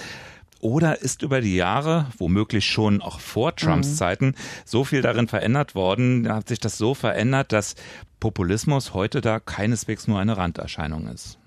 Oder 0.60 1.02
ist 1.02 1.22
über 1.22 1.42
die 1.42 1.56
Jahre, 1.56 2.08
womöglich 2.18 2.66
schon 2.66 3.02
auch 3.02 3.20
vor 3.20 3.56
Trumps 3.56 3.90
mhm. 3.90 3.96
Zeiten, 3.96 4.36
so 4.66 4.84
viel 4.84 5.02
darin 5.02 5.28
verändert 5.28 5.74
worden, 5.74 6.32
hat 6.32 6.50
sich 6.50 6.60
das 6.60 6.78
so 6.78 6.94
verändert, 6.94 7.54
dass 7.54 7.76
Populismus 8.20 8.94
heute 8.94 9.22
da 9.22 9.40
keineswegs 9.40 10.08
nur 10.08 10.20
eine 10.20 10.38
Randerscheinung 10.38 11.08
ist? 11.08 11.40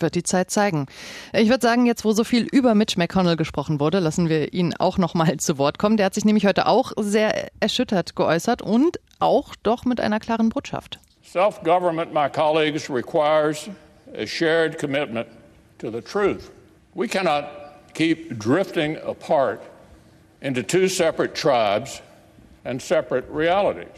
wird 0.00 0.14
die 0.14 0.22
Zeit 0.22 0.50
zeigen. 0.50 0.86
Ich 1.32 1.48
würde 1.48 1.66
sagen, 1.66 1.86
jetzt 1.86 2.04
wo 2.04 2.12
so 2.12 2.24
viel 2.24 2.44
über 2.44 2.74
Mitch 2.74 2.98
McConnell 2.98 3.36
gesprochen 3.36 3.80
wurde, 3.80 3.98
lassen 3.98 4.28
wir 4.28 4.52
ihn 4.52 4.74
auch 4.78 4.98
noch 4.98 5.14
mal 5.14 5.36
zu 5.38 5.58
Wort 5.58 5.78
kommen. 5.78 5.96
Der 5.96 6.06
hat 6.06 6.14
sich 6.14 6.24
nämlich 6.24 6.46
heute 6.46 6.66
auch 6.66 6.92
sehr 6.96 7.48
erschüttert 7.60 8.14
geäußert 8.16 8.62
und 8.62 9.00
auch 9.18 9.54
doch 9.62 9.84
mit 9.84 10.00
einer 10.00 10.20
klaren 10.20 10.50
Botschaft. 10.50 11.00
Self-government, 11.24 12.14
my 12.14 12.28
colleagues, 12.28 12.88
requires 12.88 13.68
a 14.16 14.26
shared 14.26 14.78
commitment 14.78 15.26
to 15.78 15.90
the 15.90 16.00
truth. 16.00 16.50
We 16.94 17.06
cannot 17.06 17.44
keep 17.98 18.38
drifting 18.38 18.96
apart 18.98 19.60
into 20.40 20.62
two 20.62 20.88
separate 20.88 21.34
tribes 21.34 22.00
and 22.64 22.80
separate 22.80 23.24
realities. 23.28 23.88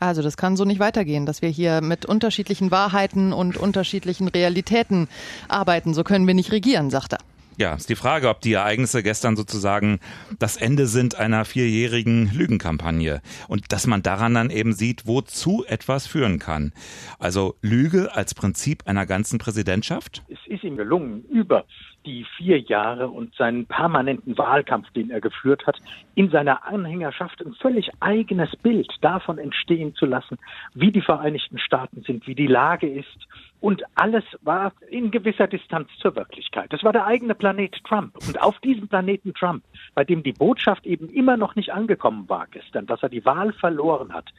Also 0.00 0.22
das 0.22 0.36
kann 0.36 0.56
so 0.56 0.64
nicht 0.64 0.80
weitergehen, 0.80 1.26
dass 1.26 1.42
wir 1.42 1.48
hier 1.48 1.80
mit 1.80 2.06
unterschiedlichen 2.06 2.72
Wahrheiten 2.72 3.32
und 3.32 3.56
unterschiedlichen 3.56 4.26
Realitäten 4.26 5.06
arbeiten. 5.48 5.94
So 5.94 6.02
können 6.02 6.26
wir 6.26 6.34
nicht 6.34 6.50
regieren, 6.50 6.90
sagt 6.90 7.12
er. 7.12 7.18
Ja, 7.58 7.74
ist 7.74 7.90
die 7.90 7.96
Frage, 7.96 8.30
ob 8.30 8.40
die 8.40 8.54
Ereignisse 8.54 9.02
gestern 9.02 9.36
sozusagen 9.36 10.00
das 10.38 10.56
Ende 10.56 10.86
sind 10.86 11.16
einer 11.16 11.44
vierjährigen 11.44 12.30
Lügenkampagne 12.32 13.20
und 13.46 13.70
dass 13.72 13.86
man 13.86 14.02
daran 14.02 14.34
dann 14.34 14.50
eben 14.50 14.72
sieht, 14.72 15.06
wozu 15.06 15.64
etwas 15.68 16.06
führen 16.06 16.38
kann. 16.38 16.72
Also 17.18 17.54
Lüge 17.60 18.16
als 18.16 18.34
Prinzip 18.34 18.84
einer 18.86 19.04
ganzen 19.04 19.38
Präsidentschaft? 19.38 20.24
Es 20.28 20.38
ist 20.48 20.64
ihm 20.64 20.76
gelungen, 20.76 21.24
über 21.26 21.64
die 22.04 22.26
vier 22.36 22.58
Jahre 22.60 23.08
und 23.08 23.34
seinen 23.34 23.66
permanenten 23.66 24.36
Wahlkampf, 24.36 24.90
den 24.92 25.10
er 25.10 25.20
geführt 25.20 25.66
hat, 25.66 25.78
in 26.14 26.30
seiner 26.30 26.66
Anhängerschaft 26.66 27.40
ein 27.40 27.54
völlig 27.54 27.90
eigenes 28.00 28.54
Bild 28.56 28.92
davon 29.00 29.38
entstehen 29.38 29.94
zu 29.94 30.06
lassen, 30.06 30.38
wie 30.74 30.90
die 30.90 31.00
Vereinigten 31.00 31.58
Staaten 31.58 32.02
sind, 32.02 32.26
wie 32.26 32.34
die 32.34 32.46
Lage 32.46 32.88
ist. 32.88 33.28
Und 33.60 33.82
alles 33.94 34.24
war 34.42 34.72
in 34.90 35.10
gewisser 35.10 35.46
Distanz 35.46 35.88
zur 36.00 36.16
Wirklichkeit. 36.16 36.72
Das 36.72 36.82
war 36.82 36.92
der 36.92 37.06
eigene 37.06 37.34
Planet 37.34 37.76
Trump. 37.84 38.16
Und 38.26 38.40
auf 38.42 38.58
diesem 38.60 38.88
Planeten 38.88 39.34
Trump, 39.34 39.62
bei 39.94 40.04
dem 40.04 40.22
die 40.22 40.32
Botschaft 40.32 40.84
eben 40.84 41.08
immer 41.08 41.36
noch 41.36 41.54
nicht 41.54 41.72
angekommen 41.72 42.28
war 42.28 42.48
gestern, 42.50 42.86
dass 42.86 43.02
er 43.02 43.08
die 43.08 43.24
Wahl 43.24 43.52
verloren 43.52 44.12
hat, 44.12 44.30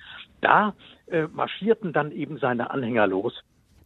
da 0.41 0.73
äh, 1.07 1.27
marschierten 1.33 1.93
dann 1.93 2.11
eben 2.11 2.37
seine 2.37 2.71
Anhänger 2.71 3.07
los 3.07 3.33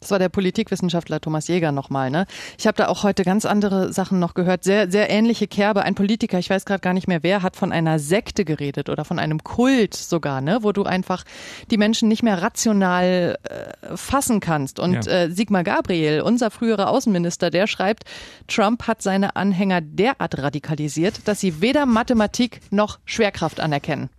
das 0.00 0.10
war 0.10 0.18
der 0.18 0.28
Politikwissenschaftler 0.28 1.20
Thomas 1.20 1.48
Jäger 1.48 1.72
nochmal. 1.72 2.10
Ne? 2.10 2.26
Ich 2.58 2.66
habe 2.66 2.76
da 2.76 2.88
auch 2.88 3.02
heute 3.02 3.24
ganz 3.24 3.44
andere 3.44 3.92
Sachen 3.92 4.18
noch 4.18 4.34
gehört. 4.34 4.64
Sehr, 4.64 4.90
sehr 4.90 5.10
ähnliche 5.10 5.46
Kerbe. 5.46 5.82
Ein 5.82 5.94
Politiker, 5.94 6.38
ich 6.38 6.50
weiß 6.50 6.64
gerade 6.64 6.80
gar 6.80 6.94
nicht 6.94 7.08
mehr 7.08 7.22
wer, 7.22 7.42
hat 7.42 7.56
von 7.56 7.72
einer 7.72 7.98
Sekte 7.98 8.44
geredet 8.44 8.88
oder 8.88 9.04
von 9.04 9.18
einem 9.18 9.42
Kult 9.42 9.94
sogar, 9.94 10.40
ne? 10.40 10.58
wo 10.62 10.72
du 10.72 10.84
einfach 10.84 11.24
die 11.70 11.78
Menschen 11.78 12.08
nicht 12.08 12.22
mehr 12.22 12.42
rational 12.42 13.38
äh, 13.42 13.96
fassen 13.96 14.40
kannst. 14.40 14.78
Und 14.78 15.06
ja. 15.06 15.12
äh, 15.12 15.30
Sigmar 15.30 15.64
Gabriel, 15.64 16.20
unser 16.20 16.50
früherer 16.50 16.90
Außenminister, 16.90 17.50
der 17.50 17.66
schreibt, 17.66 18.04
Trump 18.46 18.86
hat 18.86 19.02
seine 19.02 19.36
Anhänger 19.36 19.80
derart 19.80 20.38
radikalisiert, 20.38 21.26
dass 21.26 21.40
sie 21.40 21.60
weder 21.60 21.86
Mathematik 21.86 22.60
noch 22.70 22.98
Schwerkraft 23.04 23.60
anerkennen. 23.60 24.10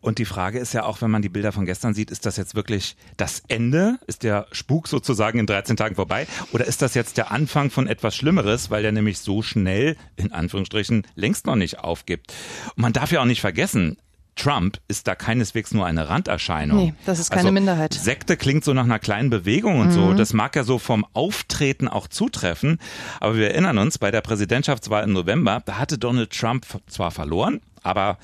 Und 0.00 0.18
die 0.18 0.24
Frage 0.24 0.58
ist 0.58 0.72
ja 0.72 0.84
auch, 0.84 1.00
wenn 1.00 1.10
man 1.10 1.22
die 1.22 1.28
Bilder 1.28 1.52
von 1.52 1.64
gestern 1.64 1.94
sieht, 1.94 2.10
ist 2.10 2.26
das 2.26 2.36
jetzt 2.36 2.54
wirklich 2.54 2.96
das 3.16 3.42
Ende? 3.48 3.98
Ist 4.06 4.22
der 4.22 4.46
Spuk 4.52 4.88
sozusagen 4.88 5.38
in 5.38 5.46
13 5.46 5.76
Tagen 5.76 5.94
vorbei? 5.94 6.26
Oder 6.52 6.64
ist 6.64 6.82
das 6.82 6.94
jetzt 6.94 7.16
der 7.16 7.30
Anfang 7.30 7.70
von 7.70 7.86
etwas 7.86 8.16
Schlimmeres, 8.16 8.70
weil 8.70 8.82
der 8.82 8.92
nämlich 8.92 9.18
so 9.18 9.42
schnell, 9.42 9.96
in 10.16 10.32
Anführungsstrichen, 10.32 11.06
längst 11.14 11.46
noch 11.46 11.56
nicht 11.56 11.78
aufgibt? 11.78 12.32
Und 12.76 12.82
man 12.82 12.92
darf 12.92 13.12
ja 13.12 13.20
auch 13.20 13.26
nicht 13.26 13.40
vergessen, 13.40 13.96
Trump 14.36 14.78
ist 14.88 15.06
da 15.06 15.14
keineswegs 15.14 15.72
nur 15.72 15.84
eine 15.84 16.08
Randerscheinung. 16.08 16.78
Nee, 16.78 16.94
das 17.04 17.18
ist 17.18 17.30
keine 17.30 17.42
also, 17.42 17.52
Minderheit. 17.52 17.92
Sekte 17.92 18.36
klingt 18.36 18.64
so 18.64 18.72
nach 18.72 18.84
einer 18.84 18.98
kleinen 18.98 19.28
Bewegung 19.28 19.80
und 19.80 19.88
mhm. 19.88 19.92
so. 19.92 20.14
Das 20.14 20.32
mag 20.32 20.56
ja 20.56 20.64
so 20.64 20.78
vom 20.78 21.06
Auftreten 21.12 21.88
auch 21.88 22.08
zutreffen. 22.08 22.78
Aber 23.20 23.36
wir 23.36 23.50
erinnern 23.50 23.76
uns, 23.78 23.98
bei 23.98 24.10
der 24.10 24.22
Präsidentschaftswahl 24.22 25.04
im 25.04 25.12
November, 25.12 25.62
da 25.66 25.78
hatte 25.78 25.98
Donald 25.98 26.30
Trump 26.30 26.64
zwar 26.86 27.10
verloren, 27.10 27.60
aber 27.82 28.18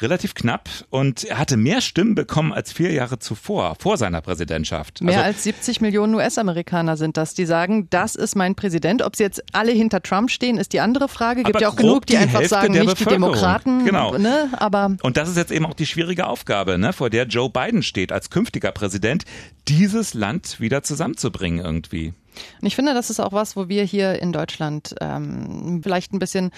relativ 0.00 0.34
knapp 0.34 0.68
und 0.90 1.24
er 1.24 1.38
hatte 1.38 1.56
mehr 1.56 1.80
Stimmen 1.80 2.14
bekommen 2.14 2.52
als 2.52 2.72
vier 2.72 2.92
Jahre 2.92 3.18
zuvor, 3.18 3.76
vor 3.78 3.96
seiner 3.96 4.20
Präsidentschaft. 4.20 5.02
Mehr 5.02 5.18
also, 5.18 5.26
als 5.26 5.44
70 5.44 5.80
Millionen 5.80 6.14
US-Amerikaner 6.14 6.96
sind 6.96 7.16
das, 7.16 7.34
die 7.34 7.44
sagen, 7.44 7.88
das 7.90 8.14
ist 8.14 8.36
mein 8.36 8.54
Präsident. 8.54 9.02
Ob 9.02 9.16
sie 9.16 9.22
jetzt 9.22 9.42
alle 9.52 9.72
hinter 9.72 10.02
Trump 10.02 10.30
stehen, 10.30 10.58
ist 10.58 10.72
die 10.72 10.80
andere 10.80 11.08
Frage. 11.08 11.42
Gibt 11.42 11.60
ja 11.60 11.68
auch 11.68 11.76
genug, 11.76 12.06
die, 12.06 12.14
die 12.14 12.18
einfach 12.18 12.40
Hälfte 12.40 12.54
sagen, 12.54 12.72
nicht 12.72 13.00
die 13.00 13.04
Demokraten. 13.04 13.84
Genau. 13.84 14.16
Ne, 14.16 14.48
aber 14.58 14.96
und 15.02 15.16
das 15.16 15.28
ist 15.28 15.36
jetzt 15.36 15.52
eben 15.52 15.66
auch 15.66 15.74
die 15.74 15.86
schwierige 15.86 16.26
Aufgabe, 16.26 16.78
ne, 16.78 16.92
vor 16.92 17.10
der 17.10 17.26
Joe 17.26 17.50
Biden 17.50 17.82
steht 17.82 18.12
als 18.12 18.30
künftiger 18.30 18.72
Präsident, 18.72 19.24
dieses 19.68 20.14
Land 20.14 20.60
wieder 20.60 20.82
zusammenzubringen 20.82 21.64
irgendwie. 21.64 22.14
Und 22.60 22.66
ich 22.66 22.76
finde, 22.76 22.94
das 22.94 23.10
ist 23.10 23.20
auch 23.20 23.32
was, 23.32 23.56
wo 23.56 23.68
wir 23.68 23.84
hier 23.84 24.20
in 24.20 24.32
Deutschland 24.32 24.94
ähm, 25.00 25.80
vielleicht 25.82 26.12
ein 26.12 26.18
bisschen 26.18 26.50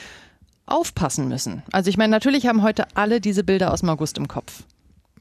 aufpassen 0.73 1.29
müssen. 1.29 1.63
Also 1.71 1.91
ich 1.91 1.97
meine, 1.97 2.11
natürlich 2.11 2.47
haben 2.47 2.63
heute 2.63 2.87
alle 2.95 3.21
diese 3.21 3.45
Bilder 3.45 3.73
aus 3.73 3.81
dem 3.81 3.91
August 3.91 4.19
im 4.19 4.29
Kopf. 4.29 4.65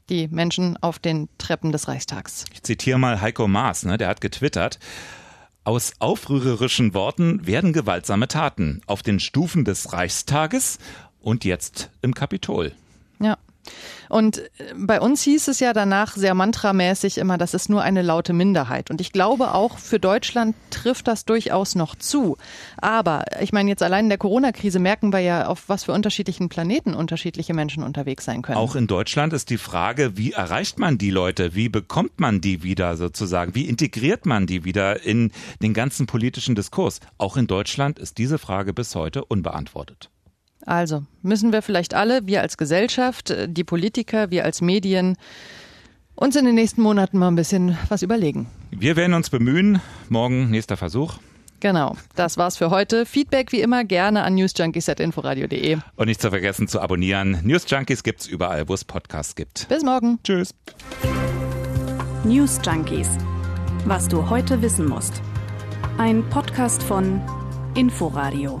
Die 0.08 0.28
Menschen 0.28 0.76
auf 0.82 0.98
den 0.98 1.28
Treppen 1.38 1.72
des 1.72 1.88
Reichstags. 1.88 2.44
Ich 2.52 2.62
zitiere 2.62 2.98
mal 2.98 3.20
Heiko 3.20 3.46
Maas, 3.46 3.84
ne, 3.84 3.98
der 3.98 4.08
hat 4.08 4.20
getwittert. 4.20 4.78
Aus 5.64 5.92
aufrührerischen 6.00 6.92
Worten 6.92 7.46
werden 7.46 7.72
gewaltsame 7.72 8.26
Taten 8.26 8.80
auf 8.86 9.02
den 9.02 9.20
Stufen 9.20 9.64
des 9.64 9.92
Reichstages 9.92 10.78
und 11.20 11.44
jetzt 11.44 11.90
im 12.02 12.14
Kapitol. 12.14 12.72
Ja. 13.20 13.38
Und 14.08 14.38
äh, 14.38 14.74
bei 14.76 15.00
uns 15.00 15.22
hieß 15.22 15.48
es 15.48 15.60
ja 15.60 15.72
danach 15.72 16.16
sehr 16.16 16.34
mantramäßig 16.34 17.18
immer, 17.18 17.38
das 17.38 17.54
ist 17.54 17.68
nur 17.68 17.82
eine 17.82 18.02
laute 18.02 18.32
Minderheit. 18.32 18.90
Und 18.90 19.00
ich 19.00 19.12
glaube 19.12 19.54
auch 19.54 19.78
für 19.78 19.98
Deutschland 19.98 20.54
trifft 20.70 21.08
das 21.08 21.24
durchaus 21.24 21.74
noch 21.74 21.94
zu. 21.94 22.36
Aber 22.80 23.24
ich 23.40 23.52
meine, 23.52 23.70
jetzt 23.70 23.82
allein 23.82 24.06
in 24.06 24.08
der 24.10 24.18
Corona-Krise 24.18 24.78
merken 24.78 25.12
wir 25.12 25.20
ja, 25.20 25.46
auf 25.46 25.68
was 25.68 25.84
für 25.84 25.92
unterschiedlichen 25.92 26.48
Planeten 26.48 26.94
unterschiedliche 26.94 27.54
Menschen 27.54 27.82
unterwegs 27.82 28.24
sein 28.24 28.42
können. 28.42 28.58
Auch 28.58 28.76
in 28.76 28.86
Deutschland 28.86 29.32
ist 29.32 29.50
die 29.50 29.58
Frage, 29.58 30.16
wie 30.16 30.32
erreicht 30.32 30.78
man 30.78 30.98
die 30.98 31.10
Leute? 31.10 31.54
Wie 31.54 31.68
bekommt 31.68 32.20
man 32.20 32.40
die 32.40 32.62
wieder 32.62 32.96
sozusagen? 32.96 33.54
Wie 33.54 33.68
integriert 33.68 34.26
man 34.26 34.46
die 34.46 34.64
wieder 34.64 35.02
in 35.02 35.32
den 35.62 35.74
ganzen 35.74 36.06
politischen 36.06 36.54
Diskurs? 36.54 37.00
Auch 37.18 37.36
in 37.36 37.46
Deutschland 37.46 37.98
ist 37.98 38.18
diese 38.18 38.38
Frage 38.38 38.72
bis 38.72 38.94
heute 38.94 39.24
unbeantwortet. 39.24 40.10
Also 40.66 41.04
müssen 41.22 41.52
wir 41.52 41.62
vielleicht 41.62 41.94
alle, 41.94 42.26
wir 42.26 42.40
als 42.40 42.56
Gesellschaft, 42.56 43.30
äh, 43.30 43.48
die 43.48 43.64
Politiker, 43.64 44.30
wir 44.30 44.44
als 44.44 44.60
Medien, 44.60 45.16
uns 46.14 46.36
in 46.36 46.44
den 46.44 46.54
nächsten 46.54 46.82
Monaten 46.82 47.18
mal 47.18 47.28
ein 47.28 47.36
bisschen 47.36 47.76
was 47.88 48.02
überlegen. 48.02 48.46
Wir 48.70 48.96
werden 48.96 49.14
uns 49.14 49.30
bemühen. 49.30 49.80
Morgen 50.08 50.50
nächster 50.50 50.76
Versuch. 50.76 51.18
Genau, 51.60 51.96
das 52.16 52.38
war's 52.38 52.56
für 52.56 52.70
heute. 52.70 53.06
Feedback 53.06 53.52
wie 53.52 53.60
immer 53.60 53.84
gerne 53.84 54.24
an 54.24 54.34
newsjunkies.inforadio.de. 54.34 55.78
Und 55.94 56.06
nicht 56.06 56.20
zu 56.20 56.30
vergessen 56.30 56.66
zu 56.66 56.80
abonnieren. 56.80 57.38
News 57.44 57.66
Junkies 57.68 58.02
gibt's 58.02 58.26
überall, 58.26 58.68
wo 58.68 58.74
es 58.74 58.84
Podcasts 58.84 59.36
gibt. 59.36 59.68
Bis 59.68 59.84
morgen. 59.84 60.18
Tschüss. 60.24 60.54
News 62.24 62.58
Junkies. 62.64 63.08
Was 63.84 64.08
du 64.08 64.28
heute 64.28 64.60
wissen 64.60 64.88
musst. 64.88 65.22
Ein 65.98 66.28
Podcast 66.30 66.82
von 66.82 67.20
Inforadio. 67.76 68.60